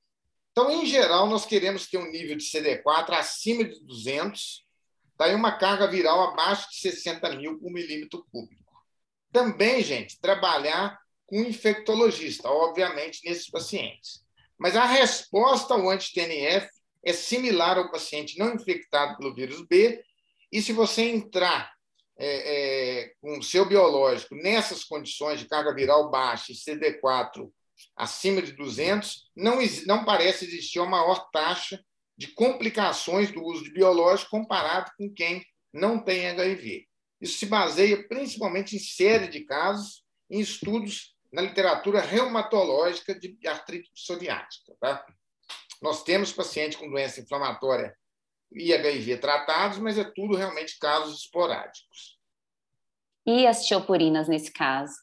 Então, 0.51 0.71
em 0.71 0.85
geral, 0.85 1.27
nós 1.27 1.45
queremos 1.45 1.87
ter 1.87 1.97
um 1.97 2.11
nível 2.11 2.35
de 2.35 2.43
CD4 2.45 3.11
acima 3.11 3.63
de 3.63 3.79
200 3.83 4.67
Está 5.17 5.25
aí 5.25 5.33
uma 5.33 5.57
carga 5.57 5.87
viral 5.87 6.29
abaixo 6.29 6.69
de 6.69 6.75
60 6.77 7.37
mil 7.37 7.57
por 7.57 7.71
milímetro 7.71 8.23
cúbico. 8.31 8.63
Também, 9.31 9.81
gente, 9.81 10.21
trabalhar 10.21 10.95
com 11.27 11.41
infectologista, 11.41 12.49
obviamente, 12.49 13.21
nesses 13.23 13.49
pacientes. 13.49 14.23
Mas 14.57 14.75
a 14.75 14.85
resposta 14.85 15.73
ao 15.73 15.89
anti-TNF 15.89 16.67
é 17.05 17.13
similar 17.13 17.77
ao 17.77 17.91
paciente 17.91 18.39
não 18.39 18.55
infectado 18.55 19.17
pelo 19.17 19.35
vírus 19.35 19.61
B, 19.67 20.03
e 20.51 20.61
se 20.61 20.73
você 20.73 21.03
entrar 21.03 21.71
é, 22.17 23.03
é, 23.03 23.13
com 23.21 23.37
o 23.37 23.43
seu 23.43 23.65
biológico 23.65 24.33
nessas 24.35 24.83
condições 24.83 25.39
de 25.39 25.47
carga 25.47 25.73
viral 25.73 26.09
baixa 26.09 26.51
e 26.51 26.55
CD4 26.55 27.49
acima 27.95 28.41
de 28.41 28.53
200, 28.53 29.29
não, 29.35 29.59
não 29.85 30.03
parece 30.03 30.45
existir 30.45 30.79
uma 30.79 30.89
maior 30.89 31.29
taxa 31.31 31.79
de 32.17 32.27
complicações 32.27 33.31
do 33.31 33.43
uso 33.43 33.63
de 33.63 33.71
biológico 33.71 34.31
comparado 34.31 34.91
com 34.97 35.13
quem 35.13 35.45
não 35.71 35.99
tem 36.03 36.27
HIV. 36.27 36.87
Isso 37.21 37.37
se 37.37 37.45
baseia 37.45 38.07
principalmente 38.07 38.75
em 38.75 38.79
série 38.79 39.27
de 39.27 39.41
casos, 39.41 40.03
em 40.29 40.39
estudos 40.39 41.15
na 41.31 41.41
literatura 41.41 42.01
reumatológica 42.01 43.13
de 43.13 43.37
artrite 43.47 43.91
psoriática. 43.93 44.75
Tá? 44.79 45.05
Nós 45.81 46.03
temos 46.03 46.31
pacientes 46.31 46.77
com 46.77 46.89
doença 46.89 47.21
inflamatória 47.21 47.95
e 48.51 48.73
HIV 48.73 49.17
tratados, 49.17 49.77
mas 49.77 49.97
é 49.97 50.03
tudo 50.03 50.35
realmente 50.35 50.79
casos 50.79 51.21
esporádicos. 51.21 52.17
E 53.25 53.45
as 53.45 53.65
tiopurinas 53.65 54.27
nesse 54.27 54.51
caso? 54.51 54.93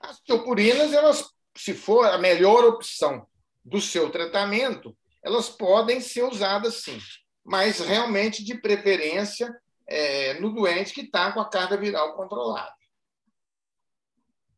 As 0.00 0.18
tiopurinas, 0.20 0.92
elas, 0.92 1.28
se 1.56 1.74
for 1.74 2.06
a 2.06 2.18
melhor 2.18 2.64
opção 2.64 3.26
do 3.64 3.80
seu 3.80 4.10
tratamento, 4.10 4.96
elas 5.22 5.48
podem 5.48 6.00
ser 6.00 6.24
usadas 6.24 6.82
sim, 6.82 6.98
mas 7.44 7.78
realmente 7.78 8.42
de 8.42 8.60
preferência 8.60 9.54
é, 9.86 10.34
no 10.40 10.52
doente 10.52 10.92
que 10.92 11.02
está 11.02 11.30
com 11.32 11.40
a 11.40 11.48
carga 11.48 11.76
viral 11.76 12.16
controlada. 12.16 12.74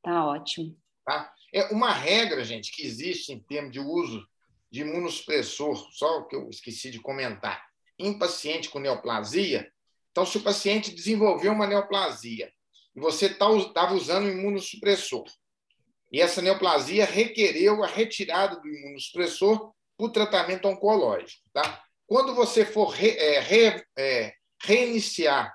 Tá 0.05 0.27
ótimo. 0.27 0.77
Tá? 1.05 1.33
É 1.53 1.65
uma 1.73 1.91
regra, 1.91 2.45
gente, 2.45 2.71
que 2.71 2.87
existe 2.87 3.33
em 3.33 3.41
termos 3.41 3.73
de 3.73 3.81
uso 3.81 4.29
de 4.71 4.83
imunossupressor, 4.83 5.89
só 5.93 6.23
que 6.23 6.37
eu 6.37 6.51
esqueci 6.51 6.91
de 6.91 7.01
comentar, 7.01 7.65
em 7.99 8.19
paciente 8.19 8.69
com 8.69 8.79
neoplasia. 8.79 9.73
Então, 10.11 10.27
se 10.27 10.37
o 10.37 10.43
paciente 10.43 10.95
desenvolveu 10.95 11.53
uma 11.53 11.67
neoplasia 11.67 12.53
e 12.95 13.01
você 13.01 13.27
estava 13.27 13.73
tá, 13.73 13.93
usando 13.93 14.29
imunossupressor, 14.29 15.25
e 16.13 16.21
essa 16.21 16.43
neoplasia 16.43 17.05
requereu 17.07 17.83
a 17.83 17.87
retirada 17.87 18.61
do 18.61 18.69
imunossupressor 18.69 19.73
para 19.97 20.07
o 20.07 20.13
tratamento 20.13 20.69
oncológico. 20.69 21.49
Tá? 21.53 21.83
Quando 22.07 22.35
você 22.35 22.67
for 22.67 22.89
re, 22.89 23.11
é, 23.11 23.41
re, 23.41 23.85
é, 23.97 24.35
reiniciar 24.63 25.53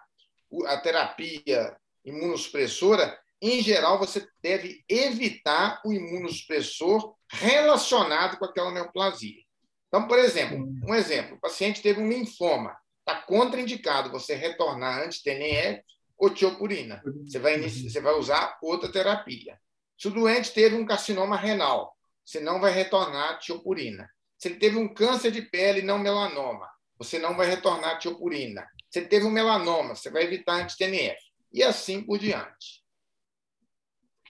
a 0.66 0.78
terapia 0.78 1.78
imunossupressora, 2.04 3.18
em 3.42 3.62
geral, 3.62 3.98
você 3.98 4.28
deve 4.42 4.84
evitar 4.88 5.82
o 5.86 5.94
imunossupressor 5.94 7.16
relacionado 7.30 8.38
com 8.38 8.46
aquela 8.46 8.72
neoplasia. 8.72 9.42
Então, 9.88 10.08
por 10.08 10.20
exemplo, 10.20 10.68
um 10.86 10.94
exemplo: 10.94 11.36
o 11.36 11.40
paciente 11.40 11.82
teve 11.82 12.02
um 12.02 12.10
linfoma, 12.10 12.78
está 13.00 13.22
contraindicado 13.22 14.12
você 14.12 14.36
retornar 14.36 15.04
anti-TNF 15.04 15.84
ou 16.18 16.30
tiopurina. 16.30 17.02
Você 17.26 17.40
vai, 17.40 17.58
iniciar, 17.58 17.90
você 17.90 18.02
vai 18.02 18.14
usar 18.16 18.58
outra 18.62 18.92
terapia. 18.92 19.58
Se 19.98 20.08
o 20.08 20.12
doente 20.12 20.54
teve 20.54 20.76
um 20.76 20.86
carcinoma 20.86 21.38
renal, 21.38 21.96
você 22.26 22.40
não 22.40 22.60
vai 22.60 22.72
retornar 22.72 23.40
tiopurina. 23.40 24.10
Se 24.38 24.50
ele 24.50 24.56
teve 24.56 24.78
um 24.78 24.94
câncer 24.94 25.32
de 25.32 25.42
pele 25.42 25.82
não 25.82 25.98
melanoma, 25.98 26.70
você 26.98 27.18
não 27.18 27.36
vai 27.36 27.48
retornar 27.48 28.00
tiopurina. 28.00 28.68
Se 28.90 29.00
ele 29.00 29.08
teve 29.08 29.26
um 29.26 29.32
melanoma, 29.32 29.96
você 29.96 30.10
vai 30.10 30.24
evitar 30.24 30.56
anti-TNF. 30.56 31.18
E 31.52 31.64
assim 31.64 32.02
por 32.04 32.20
diante. 32.20 32.79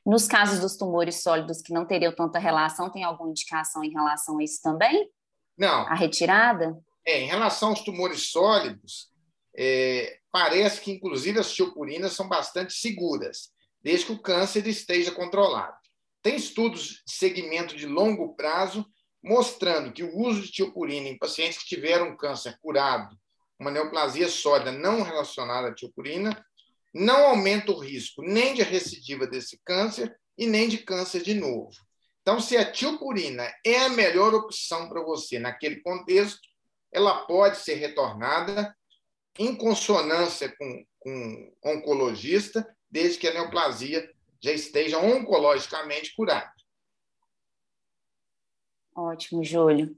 Nos 0.09 0.25
casos 0.25 0.59
dos 0.59 0.75
tumores 0.75 1.21
sólidos 1.21 1.61
que 1.61 1.71
não 1.71 1.85
teriam 1.85 2.11
tanta 2.11 2.39
relação, 2.39 2.89
tem 2.89 3.03
alguma 3.03 3.29
indicação 3.29 3.83
em 3.83 3.91
relação 3.91 4.39
a 4.39 4.43
isso 4.43 4.59
também? 4.59 5.07
Não. 5.55 5.85
A 5.85 5.93
retirada? 5.93 6.75
É, 7.05 7.21
em 7.21 7.27
relação 7.27 7.69
aos 7.69 7.83
tumores 7.83 8.31
sólidos, 8.31 9.09
é, 9.55 10.17
parece 10.31 10.81
que, 10.81 10.91
inclusive, 10.91 11.37
as 11.37 11.53
tiopurinas 11.53 12.13
são 12.13 12.27
bastante 12.27 12.73
seguras, 12.73 13.51
desde 13.83 14.07
que 14.07 14.11
o 14.11 14.19
câncer 14.19 14.65
esteja 14.65 15.11
controlado. 15.11 15.77
Tem 16.23 16.35
estudos 16.37 17.03
de 17.05 17.13
segmento 17.13 17.77
de 17.77 17.85
longo 17.85 18.35
prazo 18.35 18.83
mostrando 19.23 19.93
que 19.93 20.01
o 20.01 20.17
uso 20.17 20.41
de 20.41 20.51
tiopurina 20.51 21.07
em 21.07 21.19
pacientes 21.19 21.59
que 21.59 21.67
tiveram 21.67 22.17
câncer 22.17 22.57
curado, 22.63 23.15
uma 23.59 23.69
neoplasia 23.69 24.27
sólida 24.27 24.71
não 24.71 25.03
relacionada 25.03 25.67
à 25.67 25.75
tiopurina, 25.75 26.43
não 26.93 27.27
aumenta 27.27 27.71
o 27.71 27.79
risco 27.79 28.21
nem 28.21 28.53
de 28.53 28.63
recidiva 28.63 29.27
desse 29.27 29.59
câncer 29.63 30.17
e 30.37 30.47
nem 30.47 30.67
de 30.67 30.79
câncer 30.79 31.21
de 31.21 31.33
novo. 31.33 31.71
Então, 32.21 32.39
se 32.39 32.57
a 32.57 32.69
tiopurina 32.69 33.51
é 33.65 33.85
a 33.85 33.89
melhor 33.89 34.33
opção 34.33 34.87
para 34.89 35.01
você 35.03 35.39
naquele 35.39 35.81
contexto, 35.81 36.47
ela 36.91 37.25
pode 37.25 37.57
ser 37.57 37.75
retornada 37.75 38.75
em 39.37 39.55
consonância 39.55 40.53
com, 40.57 40.85
com 40.99 41.53
o 41.63 41.69
oncologista, 41.71 42.67
desde 42.89 43.19
que 43.19 43.27
a 43.27 43.33
neoplasia 43.33 44.09
já 44.41 44.51
esteja 44.51 44.99
oncologicamente 44.99 46.15
curada. 46.15 46.51
Ótimo, 48.95 49.43
Júlio. 49.43 49.95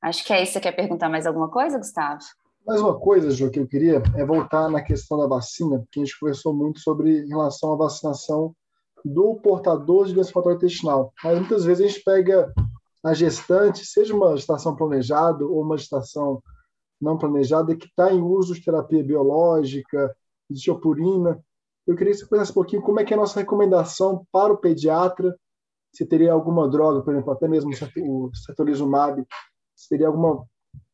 Acho 0.00 0.24
que 0.24 0.32
é 0.32 0.42
isso. 0.42 0.52
Você 0.52 0.60
quer 0.60 0.72
perguntar 0.72 1.08
mais 1.08 1.26
alguma 1.26 1.48
coisa, 1.48 1.78
Gustavo? 1.78 2.22
Mais 2.64 2.80
uma 2.80 2.96
coisa, 2.96 3.28
Jô, 3.32 3.50
que 3.50 3.58
eu 3.58 3.66
queria 3.66 4.00
é 4.16 4.24
voltar 4.24 4.70
na 4.70 4.80
questão 4.80 5.18
da 5.18 5.26
vacina, 5.26 5.80
porque 5.80 5.98
a 5.98 6.04
gente 6.04 6.18
conversou 6.18 6.54
muito 6.54 6.78
sobre 6.78 7.22
em 7.22 7.28
relação 7.28 7.72
à 7.72 7.76
vacinação 7.76 8.54
do 9.04 9.34
portador 9.34 10.06
de 10.06 10.14
doença 10.14 10.28
respiratória 10.28 10.56
intestinal. 10.56 11.12
Mas 11.24 11.38
muitas 11.40 11.64
vezes 11.64 11.84
a 11.84 11.88
gente 11.88 12.04
pega 12.04 12.52
a 13.04 13.12
gestante, 13.14 13.84
seja 13.84 14.14
uma 14.14 14.36
gestação 14.36 14.76
planejada 14.76 15.44
ou 15.44 15.60
uma 15.60 15.76
gestação 15.76 16.40
não 17.00 17.18
planejada, 17.18 17.74
que 17.74 17.86
está 17.86 18.12
em 18.12 18.22
uso 18.22 18.54
de 18.54 18.64
terapia 18.64 19.02
biológica, 19.02 20.14
de 20.48 20.60
tiopurina. 20.60 21.44
Eu 21.84 21.96
queria 21.96 22.12
que 22.12 22.20
você 22.20 22.26
conhecesse 22.26 22.52
um 22.52 22.54
pouquinho 22.54 22.82
como 22.82 23.00
é 23.00 23.04
que 23.04 23.12
é 23.12 23.16
a 23.16 23.20
nossa 23.20 23.40
recomendação 23.40 24.24
para 24.30 24.52
o 24.52 24.58
pediatra, 24.58 25.36
se 25.92 26.06
teria 26.06 26.32
alguma 26.32 26.68
droga, 26.68 27.02
por 27.02 27.12
exemplo, 27.12 27.32
até 27.32 27.48
mesmo 27.48 27.72
o 27.72 28.30
cetolizumab, 28.36 29.26
se 29.74 29.88
teria 29.88 30.06
alguma 30.06 30.46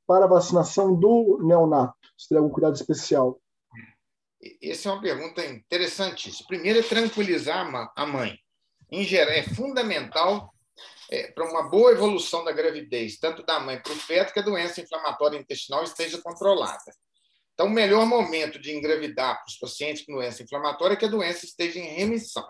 para 0.09 0.25
a 0.25 0.29
vacinação 0.29 0.99
do 0.99 1.38
neonato? 1.42 1.94
Se 2.16 2.31
tem 2.31 2.38
algum 2.38 2.49
cuidado 2.49 2.75
especial? 2.75 3.38
Essa 4.62 4.88
é 4.88 4.92
uma 4.92 5.03
pergunta 5.03 5.44
interessantíssima. 5.44 6.49
Primeiro 6.49 6.79
é 6.79 6.83
tranquilizar 6.83 7.71
a 7.94 8.07
mãe. 8.07 8.38
Em 8.90 9.05
geral, 9.05 9.35
é 9.35 9.42
fundamental 9.42 10.51
é, 11.11 11.31
para 11.33 11.44
uma 11.44 11.68
boa 11.68 11.92
evolução 11.92 12.42
da 12.42 12.53
gravidez, 12.53 13.18
tanto 13.18 13.44
da 13.44 13.61
mãe 13.61 13.79
para 13.83 13.92
o 13.92 13.97
feto, 13.97 14.33
que 14.33 14.38
a 14.38 14.42
doença 14.42 14.81
inflamatória 14.81 15.38
intestinal 15.38 15.85
esteja 15.85 16.18
controlada. 16.23 16.90
Então, 17.53 17.66
o 17.66 17.71
melhor 17.71 18.07
momento 18.07 18.59
de 18.59 18.75
engravidar 18.75 19.35
para 19.35 19.49
os 19.49 19.59
pacientes 19.59 20.07
com 20.07 20.12
doença 20.14 20.42
inflamatória 20.42 20.94
é 20.94 20.97
que 20.97 21.05
a 21.05 21.11
doença 21.11 21.44
esteja 21.44 21.79
em 21.79 21.97
remissão. 21.97 22.49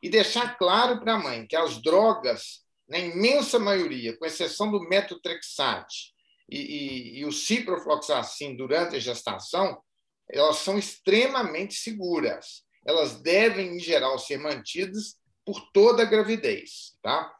E 0.00 0.08
deixar 0.08 0.56
claro 0.56 1.00
para 1.00 1.14
a 1.14 1.18
mãe 1.18 1.46
que 1.48 1.56
as 1.56 1.82
drogas, 1.82 2.60
na 2.88 2.98
imensa 2.98 3.58
maioria, 3.58 4.16
com 4.16 4.24
exceção 4.24 4.70
do 4.70 4.80
metotrexate, 4.80 6.14
e, 6.48 6.58
e, 6.58 7.18
e 7.18 7.24
o 7.24 7.32
ciprofloxacin 7.32 8.56
durante 8.56 8.96
a 8.96 9.00
gestação, 9.00 9.80
elas 10.28 10.56
são 10.56 10.78
extremamente 10.78 11.74
seguras. 11.74 12.64
Elas 12.84 13.20
devem, 13.20 13.76
em 13.76 13.80
geral, 13.80 14.18
ser 14.18 14.38
mantidas 14.38 15.16
por 15.44 15.60
toda 15.72 16.02
a 16.02 16.06
gravidez. 16.06 16.96
Tá? 17.02 17.32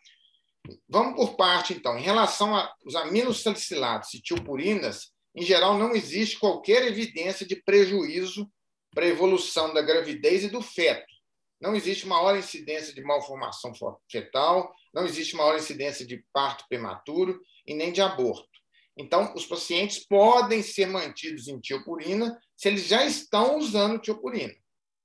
Vamos 0.88 1.16
por 1.16 1.36
parte, 1.36 1.72
então. 1.72 1.98
Em 1.98 2.02
relação 2.02 2.54
aos 2.54 2.94
aminosalicilados 2.94 4.14
e 4.14 4.20
tiopurinas, 4.20 5.12
em 5.34 5.42
geral, 5.42 5.76
não 5.76 5.94
existe 5.94 6.38
qualquer 6.38 6.86
evidência 6.86 7.46
de 7.46 7.56
prejuízo 7.56 8.50
para 8.94 9.04
a 9.04 9.08
evolução 9.08 9.74
da 9.74 9.82
gravidez 9.82 10.44
e 10.44 10.48
do 10.48 10.62
feto. 10.62 11.14
Não 11.60 11.74
existe 11.74 12.06
maior 12.06 12.36
incidência 12.36 12.94
de 12.94 13.02
malformação 13.02 13.72
fetal, 14.10 14.74
não 14.92 15.04
existe 15.04 15.36
maior 15.36 15.56
incidência 15.56 16.06
de 16.06 16.24
parto 16.32 16.64
prematuro 16.68 17.40
e 17.66 17.74
nem 17.74 17.92
de 17.92 18.00
aborto. 18.00 18.55
Então, 18.96 19.32
os 19.34 19.44
pacientes 19.44 20.06
podem 20.06 20.62
ser 20.62 20.86
mantidos 20.86 21.48
em 21.48 21.60
tiopurina 21.60 22.38
se 22.56 22.68
eles 22.68 22.86
já 22.86 23.04
estão 23.04 23.58
usando 23.58 23.98
tiopurina. 23.98 24.54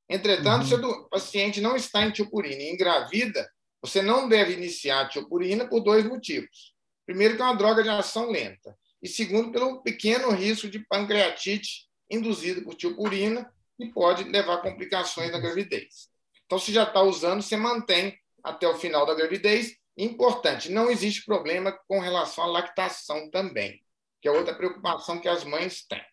Entretanto, 0.10 0.64
uhum. 0.64 0.68
se 0.68 0.76
o 0.76 1.10
paciente 1.10 1.62
não 1.62 1.76
está 1.76 2.06
em 2.06 2.12
tiopurina 2.12 2.62
e 2.62 2.72
engravida, 2.72 3.50
você 3.82 4.02
não 4.02 4.30
deve 4.30 4.54
iniciar 4.54 5.02
a 5.02 5.10
tiopurina 5.10 5.68
por 5.68 5.82
dois 5.82 6.06
motivos. 6.06 6.74
Primeiro, 7.06 7.36
que 7.36 7.42
é 7.42 7.46
uma 7.46 7.56
droga 7.56 7.84
de 7.84 7.90
ação 7.90 8.30
lenta. 8.30 8.78
E 9.02 9.08
segundo, 9.08 9.52
pelo 9.52 9.82
pequeno 9.82 10.32
risco 10.32 10.70
de 10.70 10.80
pancreatite 10.80 11.90
induzido 12.10 12.62
por 12.62 12.76
tiopurina, 12.76 13.52
que 13.78 13.88
pode 13.92 14.24
levar 14.26 14.56
a 14.56 14.62
complicações 14.62 15.32
na 15.32 15.40
gravidez. 15.40 16.10
Então, 16.46 16.60
se 16.60 16.72
já 16.72 16.84
está 16.84 17.02
usando, 17.02 17.42
você 17.42 17.58
mantém 17.58 18.18
até 18.44 18.68
o 18.68 18.78
final 18.78 19.06
da 19.06 19.16
gravidez 19.16 19.76
Importante, 19.98 20.72
não 20.72 20.90
existe 20.90 21.26
problema 21.26 21.78
com 21.88 22.00
relação 22.00 22.46
à 22.46 22.48
lactação 22.48 23.30
também, 23.30 23.84
que 24.22 24.28
é 24.28 24.32
outra 24.32 24.56
preocupação 24.56 25.20
que 25.20 25.28
as 25.28 25.44
mães 25.44 25.86
têm. 25.86 26.04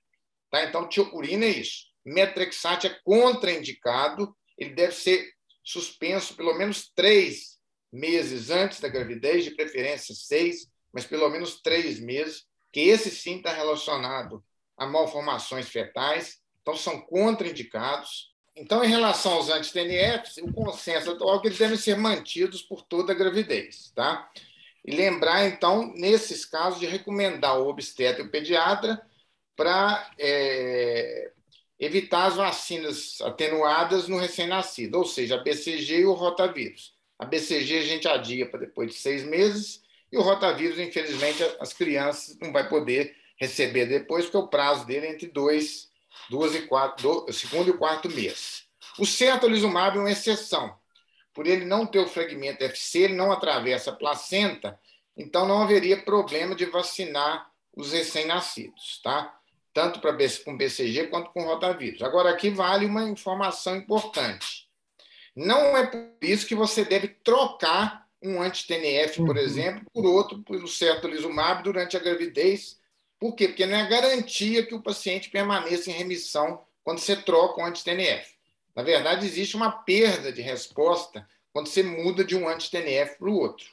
Tá? 0.50 0.64
Então, 0.64 0.88
tiopurina 0.88 1.44
é 1.44 1.50
isso. 1.50 1.86
Metrexate 2.04 2.86
é 2.86 2.98
contraindicado, 3.04 4.36
ele 4.56 4.74
deve 4.74 4.94
ser 4.94 5.30
suspenso 5.62 6.34
pelo 6.34 6.54
menos 6.54 6.90
três 6.94 7.58
meses 7.92 8.50
antes 8.50 8.80
da 8.80 8.88
gravidez, 8.88 9.44
de 9.44 9.54
preferência 9.54 10.14
seis, 10.14 10.68
mas 10.92 11.06
pelo 11.06 11.28
menos 11.28 11.60
três 11.60 12.00
meses, 12.00 12.46
que 12.72 12.80
esse 12.80 13.10
sim 13.10 13.36
está 13.36 13.52
relacionado 13.52 14.44
a 14.76 14.86
malformações 14.86 15.68
fetais, 15.68 16.38
então 16.62 16.76
são 16.76 17.00
contraindicados. 17.00 18.34
Então, 18.58 18.84
em 18.84 18.88
relação 18.88 19.34
aos 19.34 19.48
anti-TNFs, 19.48 20.38
o 20.38 20.52
consenso 20.52 21.12
atual 21.12 21.36
é 21.36 21.40
que 21.40 21.46
eles 21.46 21.58
devem 21.58 21.76
ser 21.76 21.96
mantidos 21.96 22.60
por 22.60 22.82
toda 22.82 23.12
a 23.12 23.14
gravidez. 23.14 23.92
Tá? 23.94 24.28
E 24.84 24.90
lembrar, 24.90 25.46
então, 25.46 25.92
nesses 25.94 26.44
casos, 26.44 26.80
de 26.80 26.86
recomendar 26.86 27.58
o 27.58 27.68
obstetra 27.68 28.22
e 28.22 28.26
o 28.26 28.30
pediatra 28.30 29.00
para 29.54 30.10
é, 30.18 31.30
evitar 31.78 32.26
as 32.26 32.34
vacinas 32.34 33.20
atenuadas 33.20 34.08
no 34.08 34.18
recém-nascido, 34.18 34.98
ou 34.98 35.04
seja, 35.04 35.36
a 35.36 35.42
BCG 35.42 36.00
e 36.00 36.06
o 36.06 36.12
rotavírus. 36.12 36.94
A 37.16 37.24
BCG 37.24 37.78
a 37.78 37.82
gente 37.82 38.08
adia 38.08 38.48
para 38.48 38.60
depois 38.60 38.90
de 38.90 38.96
seis 38.96 39.24
meses, 39.24 39.82
e 40.10 40.16
o 40.16 40.22
rotavírus, 40.22 40.78
infelizmente, 40.78 41.44
as 41.60 41.72
crianças 41.72 42.36
não 42.40 42.52
vai 42.52 42.68
poder 42.68 43.14
receber 43.36 43.86
depois, 43.86 44.24
porque 44.24 44.38
o 44.38 44.48
prazo 44.48 44.84
dele 44.84 45.06
é 45.06 45.10
entre 45.12 45.28
dois, 45.28 45.88
duas 46.30 46.54
e 46.54 46.62
quatro, 46.62 47.24
do, 47.26 47.32
segundo 47.32 47.70
e 47.70 47.72
quarto 47.72 48.08
mês. 48.10 48.64
O 48.98 49.06
certolizumab 49.06 49.96
é 49.96 50.00
uma 50.00 50.10
exceção. 50.10 50.76
Por 51.32 51.46
ele 51.46 51.64
não 51.64 51.86
ter 51.86 52.00
o 52.00 52.08
fragmento 52.08 52.64
FC, 52.64 53.00
ele 53.00 53.14
não 53.14 53.30
atravessa 53.30 53.90
a 53.90 53.94
placenta, 53.94 54.78
então 55.16 55.46
não 55.46 55.62
haveria 55.62 56.02
problema 56.02 56.54
de 56.54 56.66
vacinar 56.66 57.50
os 57.76 57.92
recém-nascidos, 57.92 59.00
tá? 59.02 59.38
Tanto 59.72 60.00
para 60.00 60.16
com 60.44 60.56
BCG 60.56 61.06
quanto 61.06 61.30
com 61.30 61.44
rotavírus. 61.44 62.02
Agora, 62.02 62.30
aqui 62.30 62.50
vale 62.50 62.86
uma 62.86 63.04
informação 63.08 63.76
importante. 63.76 64.68
Não 65.36 65.76
é 65.76 65.86
por 65.86 66.16
isso 66.20 66.46
que 66.46 66.54
você 66.54 66.84
deve 66.84 67.08
trocar 67.08 68.08
um 68.20 68.42
anti-TNF, 68.42 69.18
por 69.18 69.36
uhum. 69.36 69.42
exemplo, 69.42 69.86
por 69.92 70.04
outro, 70.04 70.42
pelo 70.42 70.66
certolizumab 70.66 71.62
durante 71.62 71.96
a 71.96 72.00
gravidez. 72.00 72.77
Por 73.18 73.34
quê? 73.34 73.48
Porque 73.48 73.66
não 73.66 73.76
é 73.76 73.88
garantia 73.88 74.64
que 74.64 74.74
o 74.74 74.82
paciente 74.82 75.30
permaneça 75.30 75.90
em 75.90 75.94
remissão 75.94 76.64
quando 76.84 76.98
você 77.00 77.16
troca 77.16 77.60
um 77.60 77.64
anti-TNF. 77.64 78.34
Na 78.74 78.82
verdade, 78.82 79.26
existe 79.26 79.56
uma 79.56 79.72
perda 79.72 80.32
de 80.32 80.40
resposta 80.40 81.28
quando 81.52 81.66
você 81.66 81.82
muda 81.82 82.24
de 82.24 82.36
um 82.36 82.48
anti-TNF 82.48 83.18
para 83.18 83.28
o 83.28 83.36
outro. 83.36 83.66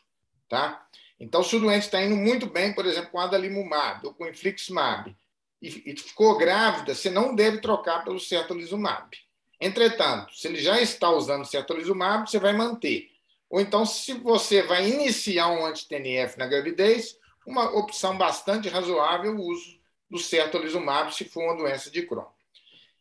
Tá? 0.50 0.86
Então, 1.20 1.44
se 1.44 1.56
o 1.56 1.60
doente 1.60 1.84
está 1.84 2.02
indo 2.02 2.16
muito 2.16 2.48
bem, 2.48 2.74
por 2.74 2.86
exemplo, 2.86 3.12
com 3.12 3.20
adalimumab 3.20 4.06
ou 4.06 4.14
com 4.14 4.28
infliximab, 4.28 5.16
e, 5.62 5.92
e 5.92 5.98
ficou 5.98 6.38
grávida, 6.38 6.94
você 6.94 7.10
não 7.10 7.36
deve 7.36 7.60
trocar 7.60 8.04
pelo 8.04 8.20
certolizumab. 8.20 9.16
Entretanto, 9.60 10.36
se 10.36 10.48
ele 10.48 10.60
já 10.60 10.82
está 10.82 11.10
usando 11.10 11.46
certolizumab, 11.46 12.30
você 12.30 12.40
vai 12.40 12.54
manter. 12.54 13.10
Ou 13.50 13.62
então, 13.62 13.86
se 13.86 14.14
você 14.14 14.64
vai 14.64 14.90
iniciar 14.90 15.48
um 15.50 15.66
anti-TNF 15.66 16.38
na 16.38 16.48
gravidez, 16.48 17.18
uma 17.46 17.70
opção 17.78 18.18
bastante 18.18 18.70
razoável 18.70 19.36
o 19.36 19.42
uso 19.42 19.80
do 20.10 20.18
certolizumab 20.18 21.14
se 21.14 21.26
for 21.26 21.44
uma 21.44 21.58
doença 21.58 21.90
de 21.92 22.06
Crohn. 22.06 22.26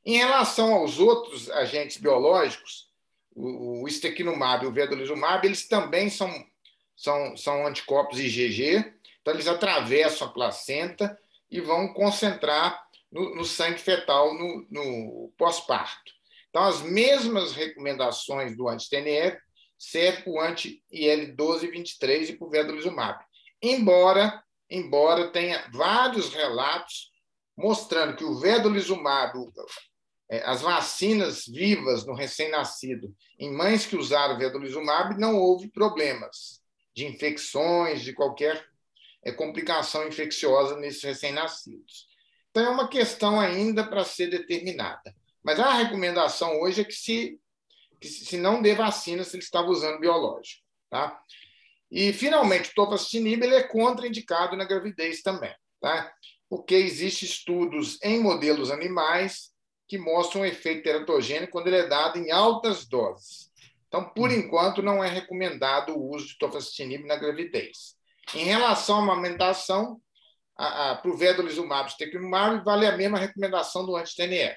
Em 0.04 0.18
relação 0.18 0.74
aos 0.74 0.98
outros 0.98 1.50
agentes 1.50 1.96
biológicos, 1.96 2.90
o, 3.34 3.82
o 3.82 3.88
estequinumab 3.88 4.64
e 4.64 4.68
o 4.68 4.72
vedolizumab, 4.72 5.46
eles 5.46 5.66
também 5.66 6.10
são, 6.10 6.30
são, 6.94 7.36
são 7.36 7.66
anticorpos 7.66 8.18
IgG, 8.18 8.92
então 9.20 9.32
eles 9.32 9.48
atravessam 9.48 10.28
a 10.28 10.32
placenta 10.32 11.18
e 11.50 11.60
vão 11.60 11.92
concentrar 11.94 12.84
no, 13.10 13.34
no 13.36 13.44
sangue 13.44 13.78
fetal 13.78 14.34
no, 14.34 14.66
no 14.70 15.32
pós-parto. 15.38 16.12
Então, 16.50 16.62
as 16.64 16.82
mesmas 16.82 17.52
recomendações 17.52 18.56
do 18.56 18.68
anti-TNF 18.68 19.38
servem 19.78 20.22
para 20.22 20.32
o 20.32 20.40
anti-IL-12 20.40 21.70
23 21.70 22.30
e 22.30 22.32
para 22.34 22.46
o 22.46 22.50
vedolizumab. 22.50 23.24
Embora, 23.66 24.44
embora 24.68 25.32
tenha 25.32 25.66
vários 25.72 26.34
relatos 26.34 27.10
mostrando 27.56 28.14
que 28.14 28.22
o 28.22 28.38
vedolizumab, 28.38 29.32
é, 30.30 30.44
as 30.44 30.60
vacinas 30.60 31.46
vivas 31.46 32.04
no 32.04 32.12
recém-nascido, 32.12 33.16
em 33.38 33.50
mães 33.50 33.86
que 33.86 33.96
usaram 33.96 34.36
vedolizumab, 34.36 35.18
não 35.18 35.38
houve 35.38 35.70
problemas 35.70 36.60
de 36.94 37.06
infecções, 37.06 38.02
de 38.02 38.12
qualquer 38.12 38.62
é, 39.22 39.32
complicação 39.32 40.06
infecciosa 40.06 40.76
nesses 40.76 41.02
recém-nascidos. 41.02 42.06
Então, 42.50 42.66
é 42.66 42.68
uma 42.68 42.86
questão 42.86 43.40
ainda 43.40 43.82
para 43.82 44.04
ser 44.04 44.26
determinada. 44.26 45.16
Mas 45.42 45.58
a 45.58 45.72
recomendação 45.72 46.60
hoje 46.60 46.82
é 46.82 46.84
que 46.84 46.92
se, 46.92 47.40
que 47.98 48.08
se 48.08 48.36
não 48.36 48.60
dê 48.60 48.74
vacina 48.74 49.24
se 49.24 49.36
ele 49.36 49.42
estava 49.42 49.68
usando 49.68 50.00
biológico. 50.00 50.62
Tá? 50.90 51.18
E, 51.94 52.12
finalmente, 52.12 52.70
o 52.70 52.74
tofacitinib 52.74 53.44
ele 53.44 53.54
é 53.54 53.62
contraindicado 53.62 54.56
na 54.56 54.64
gravidez 54.64 55.22
também, 55.22 55.54
tá? 55.80 56.12
porque 56.48 56.74
existem 56.74 57.28
estudos 57.28 57.98
em 58.02 58.20
modelos 58.20 58.70
animais 58.70 59.52
que 59.88 59.96
mostram 59.96 60.42
um 60.42 60.44
efeito 60.44 60.82
teratogênico 60.82 61.52
quando 61.52 61.68
ele 61.68 61.76
é 61.76 61.86
dado 61.86 62.18
em 62.18 62.32
altas 62.32 62.86
doses. 62.86 63.50
Então, 63.86 64.08
por 64.10 64.30
hum. 64.30 64.34
enquanto, 64.34 64.82
não 64.82 65.04
é 65.04 65.08
recomendado 65.08 65.90
o 65.90 66.14
uso 66.14 66.26
de 66.26 66.38
tofacitinib 66.38 67.06
na 67.06 67.16
gravidez. 67.16 67.94
Em 68.34 68.44
relação 68.44 68.96
à 68.96 69.02
amamentação, 69.02 70.00
para 70.56 71.02
o 71.06 71.16
vedolizumab 71.16 71.88
e 71.88 71.92
stequimumab, 71.92 72.64
vale 72.64 72.86
a 72.86 72.96
mesma 72.96 73.18
recomendação 73.18 73.86
do 73.86 73.96
anti-TNF. 73.96 74.56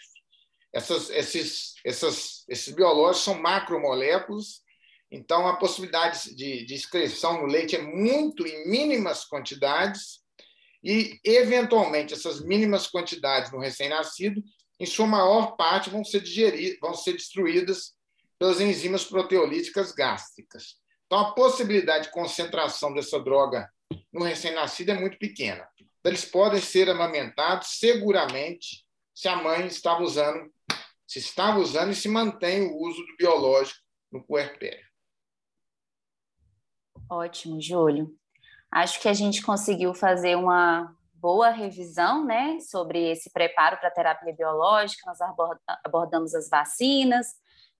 Essas, 0.73 1.09
esses, 1.09 1.73
essas, 1.85 2.45
esses 2.47 2.73
biológicos 2.73 3.23
são 3.23 3.41
macromoléculas, 3.41 4.61
então 5.11 5.47
a 5.47 5.55
possibilidade 5.55 6.35
de, 6.35 6.65
de 6.65 6.73
excreção 6.73 7.41
no 7.41 7.47
leite 7.47 7.75
é 7.75 7.81
muito 7.81 8.45
em 8.45 8.69
mínimas 8.69 9.25
quantidades 9.25 10.19
e, 10.83 11.19
eventualmente, 11.23 12.13
essas 12.13 12.41
mínimas 12.41 12.87
quantidades 12.87 13.51
no 13.51 13.59
recém-nascido, 13.59 14.41
em 14.79 14.85
sua 14.85 15.07
maior 15.07 15.55
parte, 15.55 15.89
vão 15.89 16.03
ser, 16.03 16.21
digeridas, 16.21 16.77
vão 16.79 16.93
ser 16.93 17.13
destruídas 17.13 17.93
pelas 18.37 18.61
enzimas 18.61 19.03
proteolíticas 19.03 19.91
gástricas. 19.91 20.75
Então, 21.05 21.19
a 21.19 21.33
possibilidade 21.33 22.05
de 22.05 22.11
concentração 22.11 22.93
dessa 22.93 23.19
droga 23.19 23.69
no 24.13 24.23
recém-nascido 24.23 24.91
é 24.91 24.93
muito 24.93 25.17
pequena. 25.17 25.67
Então, 25.79 26.11
eles 26.11 26.25
podem 26.25 26.61
ser 26.61 26.89
amamentados 26.89 27.79
seguramente 27.79 28.85
se 29.15 29.27
a 29.27 29.35
mãe 29.35 29.65
estava 29.67 30.03
usando, 30.03 30.49
se 31.07 31.19
estava 31.19 31.59
usando 31.59 31.91
e 31.91 31.95
se 31.95 32.07
mantém 32.07 32.61
o 32.61 32.77
uso 32.77 33.01
do 33.03 33.17
biológico 33.17 33.79
no 34.11 34.23
puerpério. 34.23 34.86
Ótimo, 37.09 37.61
Júlio. 37.61 38.13
Acho 38.71 38.99
que 39.01 39.07
a 39.07 39.13
gente 39.13 39.41
conseguiu 39.41 39.93
fazer 39.93 40.35
uma 40.35 40.93
boa 41.13 41.49
revisão 41.49 42.25
né, 42.25 42.59
sobre 42.59 43.11
esse 43.11 43.31
preparo 43.31 43.77
para 43.77 43.87
a 43.87 43.93
terapia 43.93 44.33
biológica. 44.33 45.03
Nós 45.05 45.19
abordamos 45.83 46.35
as 46.35 46.49
vacinas, 46.49 47.27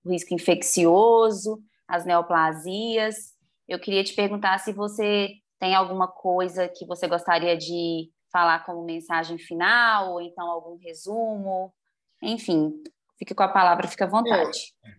o 0.04 0.10
risco 0.10 0.34
infeccioso, 0.34 1.62
as 1.86 2.04
neoplasias. 2.04 3.34
Eu 3.66 3.78
queria 3.78 4.02
te 4.02 4.14
perguntar 4.14 4.58
se 4.58 4.72
você 4.72 5.30
tem 5.58 5.74
alguma 5.74 6.08
coisa 6.08 6.68
que 6.68 6.86
você 6.86 7.06
gostaria 7.06 7.56
de 7.56 8.10
falar 8.32 8.64
como 8.64 8.84
mensagem 8.84 9.38
final, 9.38 10.12
ou 10.12 10.20
então 10.20 10.46
algum 10.48 10.76
resumo. 10.76 11.72
Enfim, 12.22 12.72
fique 13.18 13.34
com 13.34 13.42
a 13.42 13.48
palavra, 13.48 13.88
fique 13.88 14.02
à 14.02 14.06
vontade. 14.06 14.74
É, 14.84 14.90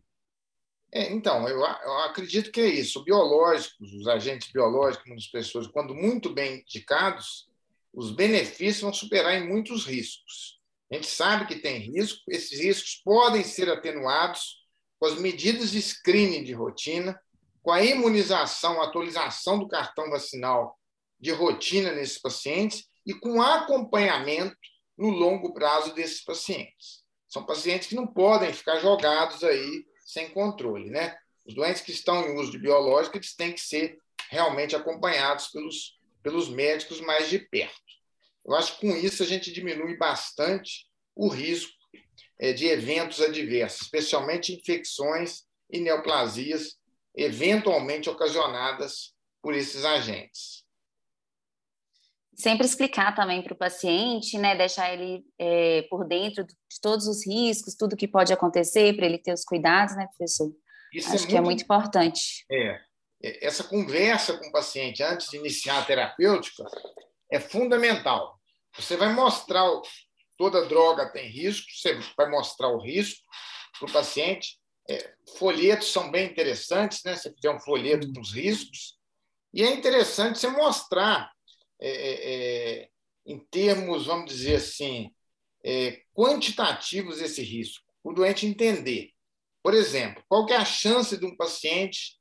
é, 0.91 1.11
então, 1.11 1.47
eu, 1.47 1.59
eu, 1.59 1.97
acredito 1.99 2.51
que 2.51 2.59
é 2.59 2.67
isso. 2.67 3.03
Biológicos, 3.03 3.93
os 3.93 4.07
agentes 4.07 4.51
biológicos, 4.51 5.07
muitas 5.07 5.27
pessoas, 5.27 5.67
quando 5.67 5.93
muito 5.93 6.29
bem 6.33 6.61
indicados, 6.61 7.47
os 7.93 8.11
benefícios 8.11 8.81
vão 8.81 8.93
superar 8.93 9.35
em 9.35 9.47
muitos 9.47 9.85
riscos. 9.85 10.59
A 10.91 10.95
gente 10.95 11.07
sabe 11.07 11.45
que 11.45 11.61
tem 11.61 11.77
risco, 11.77 12.19
esses 12.29 12.59
riscos 12.59 13.01
podem 13.03 13.43
ser 13.43 13.69
atenuados 13.69 14.65
com 14.99 15.05
as 15.05 15.19
medidas 15.19 15.71
de 15.71 15.81
screening 15.81 16.43
de 16.43 16.53
rotina, 16.53 17.19
com 17.61 17.71
a 17.71 17.83
imunização, 17.83 18.81
a 18.81 18.85
atualização 18.85 19.59
do 19.59 19.67
cartão 19.67 20.09
vacinal 20.09 20.77
de 21.19 21.31
rotina 21.31 21.91
nesses 21.91 22.17
pacientes 22.17 22.85
e 23.05 23.13
com 23.13 23.41
acompanhamento 23.41 24.57
no 24.97 25.09
longo 25.09 25.53
prazo 25.53 25.93
desses 25.93 26.23
pacientes. 26.23 27.03
São 27.27 27.45
pacientes 27.45 27.87
que 27.87 27.95
não 27.95 28.07
podem 28.07 28.51
ficar 28.51 28.79
jogados 28.79 29.43
aí 29.43 29.85
sem 30.09 30.29
controle, 30.31 30.89
né? 30.89 31.15
Os 31.45 31.53
doentes 31.53 31.83
que 31.83 31.91
estão 31.91 32.27
em 32.27 32.35
uso 32.35 32.51
de 32.51 32.57
biológico, 32.57 33.17
eles 33.17 33.35
têm 33.35 33.53
que 33.53 33.61
ser 33.61 33.99
realmente 34.31 34.75
acompanhados 34.75 35.49
pelos, 35.49 35.99
pelos 36.23 36.49
médicos 36.49 36.99
mais 36.99 37.29
de 37.29 37.37
perto. 37.37 37.79
Eu 38.43 38.55
acho 38.55 38.79
que 38.79 38.87
com 38.87 38.95
isso 38.95 39.21
a 39.21 39.25
gente 39.25 39.51
diminui 39.51 39.97
bastante 39.97 40.87
o 41.15 41.27
risco 41.27 41.71
é, 42.39 42.53
de 42.53 42.65
eventos 42.65 43.21
adversos, 43.21 43.81
especialmente 43.81 44.53
infecções 44.53 45.43
e 45.69 45.79
neoplasias 45.79 46.79
eventualmente 47.15 48.09
ocasionadas 48.09 49.13
por 49.43 49.53
esses 49.53 49.85
agentes. 49.85 50.63
Sempre 52.39 52.65
explicar 52.65 53.13
também 53.13 53.41
para 53.43 53.53
o 53.53 53.57
paciente, 53.57 54.37
né, 54.37 54.55
deixar 54.55 54.93
ele 54.93 55.25
é, 55.37 55.81
por 55.89 56.07
dentro 56.07 56.45
de 56.45 56.55
todos 56.81 57.05
os 57.05 57.25
riscos, 57.27 57.75
tudo 57.75 57.97
que 57.97 58.07
pode 58.07 58.31
acontecer, 58.31 58.95
para 58.95 59.05
ele 59.05 59.17
ter 59.17 59.33
os 59.33 59.43
cuidados, 59.43 59.95
né, 59.95 60.07
professor? 60.07 60.49
Isso 60.93 61.13
Acho 61.13 61.25
é 61.25 61.27
que 61.27 61.37
é 61.37 61.41
muito 61.41 61.63
importante. 61.63 62.45
É, 62.49 62.79
é, 63.21 63.45
essa 63.45 63.63
conversa 63.63 64.37
com 64.37 64.47
o 64.47 64.51
paciente 64.51 65.03
antes 65.03 65.29
de 65.29 65.37
iniciar 65.37 65.79
a 65.79 65.85
terapêutica 65.85 66.63
é 67.29 67.39
fundamental. 67.39 68.39
Você 68.75 68.95
vai 68.95 69.13
mostrar, 69.13 69.69
toda 70.37 70.65
droga 70.65 71.11
tem 71.11 71.29
risco, 71.29 71.67
você 71.71 71.99
vai 72.17 72.29
mostrar 72.29 72.69
o 72.69 72.79
risco 72.79 73.21
para 73.77 73.89
o 73.89 73.91
paciente. 73.91 74.57
É, 74.89 75.13
folhetos 75.37 75.91
são 75.91 76.09
bem 76.09 76.31
interessantes, 76.31 77.01
né? 77.03 77.15
Você 77.15 77.31
fizer 77.33 77.51
um 77.51 77.59
folheto 77.59 78.11
com 78.11 78.21
os 78.21 78.33
riscos. 78.33 78.97
E 79.53 79.61
é 79.61 79.73
interessante 79.73 80.39
você 80.39 80.47
mostrar 80.47 81.29
é, 81.79 81.89
é, 81.89 82.81
é, 82.81 82.89
em 83.25 83.39
termos, 83.39 84.07
vamos 84.07 84.31
dizer 84.31 84.55
assim, 84.55 85.11
é, 85.63 86.01
quantitativos 86.13 87.21
esse 87.21 87.41
risco, 87.41 87.85
o 88.03 88.13
doente 88.13 88.45
entender. 88.45 89.11
Por 89.63 89.73
exemplo, 89.73 90.23
qual 90.27 90.47
é 90.49 90.55
a 90.55 90.65
chance 90.65 91.17
de 91.17 91.25
um 91.25 91.35
paciente 91.35 92.17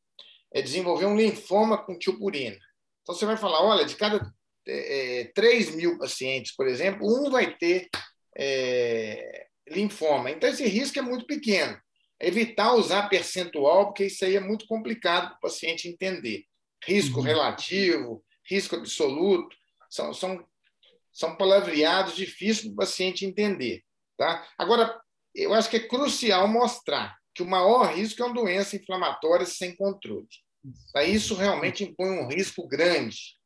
é, 0.52 0.60
desenvolver 0.60 1.06
um 1.06 1.16
linfoma 1.16 1.78
com 1.78 1.98
tiopurina? 1.98 2.58
Então, 3.02 3.14
você 3.14 3.24
vai 3.24 3.36
falar, 3.36 3.62
olha, 3.62 3.84
de 3.84 3.96
cada 3.96 4.20
é, 4.66 5.30
3 5.34 5.74
mil 5.74 5.98
pacientes, 5.98 6.54
por 6.54 6.66
exemplo, 6.68 7.06
um 7.06 7.30
vai 7.30 7.56
ter 7.56 7.88
é, 8.36 9.46
linfoma. 9.68 10.30
Então, 10.30 10.48
esse 10.48 10.66
risco 10.66 10.98
é 10.98 11.02
muito 11.02 11.26
pequeno. 11.26 11.78
Evitar 12.20 12.74
usar 12.74 13.08
percentual, 13.08 13.86
porque 13.86 14.06
isso 14.06 14.24
aí 14.24 14.36
é 14.36 14.40
muito 14.40 14.66
complicado 14.66 15.28
para 15.28 15.36
o 15.36 15.40
paciente 15.40 15.88
entender. 15.88 16.44
Risco 16.84 17.18
uhum. 17.18 17.24
relativo, 17.24 18.24
risco 18.48 18.76
absoluto, 18.76 19.56
são, 19.90 20.12
são, 20.12 20.46
são 21.12 21.36
palavreados 21.36 22.14
difíceis 22.14 22.72
o 22.72 22.76
paciente 22.76 23.24
entender. 23.24 23.82
Tá? 24.16 24.46
Agora, 24.56 25.00
eu 25.34 25.54
acho 25.54 25.70
que 25.70 25.76
é 25.76 25.86
crucial 25.86 26.48
mostrar 26.48 27.16
que 27.34 27.42
o 27.42 27.46
maior 27.46 27.94
risco 27.94 28.22
é 28.22 28.26
uma 28.26 28.34
doença 28.34 28.76
inflamatória 28.76 29.46
sem 29.46 29.76
controle. 29.76 30.26
Tá? 30.92 31.04
Isso 31.04 31.34
realmente 31.34 31.84
impõe 31.84 32.10
um 32.10 32.28
risco 32.28 32.66
grande, 32.66 33.36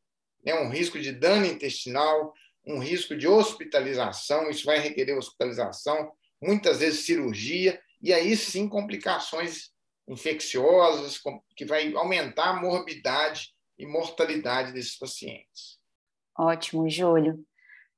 né? 0.45 0.55
um 0.55 0.71
risco 0.71 0.99
de 0.99 1.13
dano 1.13 1.47
intestinal, 1.47 2.33
um 2.65 2.79
risco 2.79 3.17
de 3.17 3.27
hospitalização, 3.27 4.49
isso 4.49 4.65
vai 4.65 4.79
requerer 4.79 5.17
hospitalização, 5.17 6.13
muitas 6.41 6.79
vezes 6.79 7.05
cirurgia, 7.05 7.81
e 8.01 8.13
aí 8.13 8.37
sim 8.37 8.69
complicações 8.69 9.71
infecciosas, 10.09 11.21
que 11.57 11.65
vai 11.65 11.93
aumentar 11.95 12.51
a 12.51 12.61
morbidade 12.61 13.53
e 13.83 13.87
mortalidade 13.87 14.73
desses 14.73 14.97
pacientes. 14.97 15.79
Ótimo, 16.39 16.89
Júlio. 16.89 17.45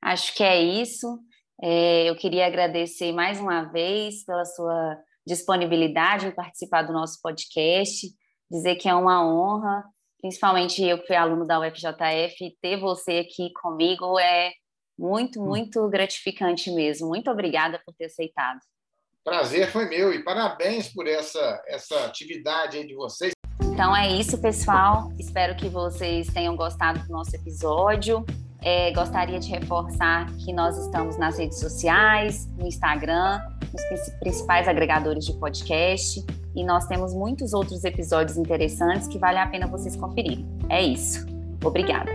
Acho 0.03 0.35
que 0.35 0.43
é 0.43 0.61
isso. 0.61 1.21
É, 1.63 2.09
eu 2.09 2.17
queria 2.17 2.47
agradecer 2.47 3.13
mais 3.13 3.39
uma 3.39 3.65
vez 3.65 4.25
pela 4.25 4.45
sua 4.47 4.99
disponibilidade 5.27 6.27
em 6.27 6.35
participar 6.35 6.83
do 6.83 6.93
nosso 6.93 7.21
podcast, 7.23 8.09
dizer 8.51 8.77
que 8.77 8.89
é 8.89 8.95
uma 8.95 9.25
honra, 9.27 9.85
principalmente 10.21 10.83
eu 10.83 10.99
que 10.99 11.07
fui 11.07 11.17
aluno 11.17 11.47
da 11.47 11.61
UFJF, 11.61 12.57
ter 12.61 12.79
você 12.79 13.19
aqui 13.19 13.53
comigo 13.53 14.19
é 14.19 14.53
muito, 14.99 15.41
hum. 15.41 15.47
muito 15.47 15.87
gratificante 15.89 16.71
mesmo. 16.71 17.09
Muito 17.09 17.31
obrigada 17.31 17.81
por 17.85 17.95
ter 17.95 18.07
aceitado. 18.07 18.61
Prazer 19.23 19.71
foi 19.71 19.87
meu 19.87 20.13
e 20.13 20.23
parabéns 20.23 20.93
por 20.93 21.07
essa, 21.07 21.63
essa 21.67 22.05
atividade 22.07 22.79
aí 22.79 22.87
de 22.87 22.95
vocês. 22.95 23.34
Então 23.75 23.95
é 23.95 24.09
isso, 24.09 24.39
pessoal. 24.39 25.13
Espero 25.19 25.57
que 25.57 25.69
vocês 25.69 26.29
tenham 26.29 26.55
gostado 26.55 27.01
do 27.01 27.13
nosso 27.13 27.35
episódio. 27.35 28.25
É, 28.63 28.93
gostaria 28.93 29.41
de 29.41 29.51
reforçar 29.51 30.31
que 30.37 30.53
nós 30.53 30.79
estamos 30.79 31.19
nas 31.19 31.37
redes 31.37 31.59
sociais, 31.59 32.49
no 32.57 32.69
Instagram, 32.69 33.41
nos 33.73 33.83
principais 34.21 34.69
agregadores 34.69 35.27
de 35.27 35.33
podcast 35.33 36.25
e 36.55 36.63
nós 36.63 36.87
temos 36.87 37.13
muitos 37.13 37.53
outros 37.53 37.83
episódios 37.83 38.39
interessantes 38.39 39.09
que 39.09 39.19
vale 39.19 39.39
a 39.39 39.47
pena 39.49 39.67
vocês 39.67 39.97
conferirem. 39.97 40.47
É 40.69 40.81
isso. 40.81 41.27
Obrigada. 41.65 42.13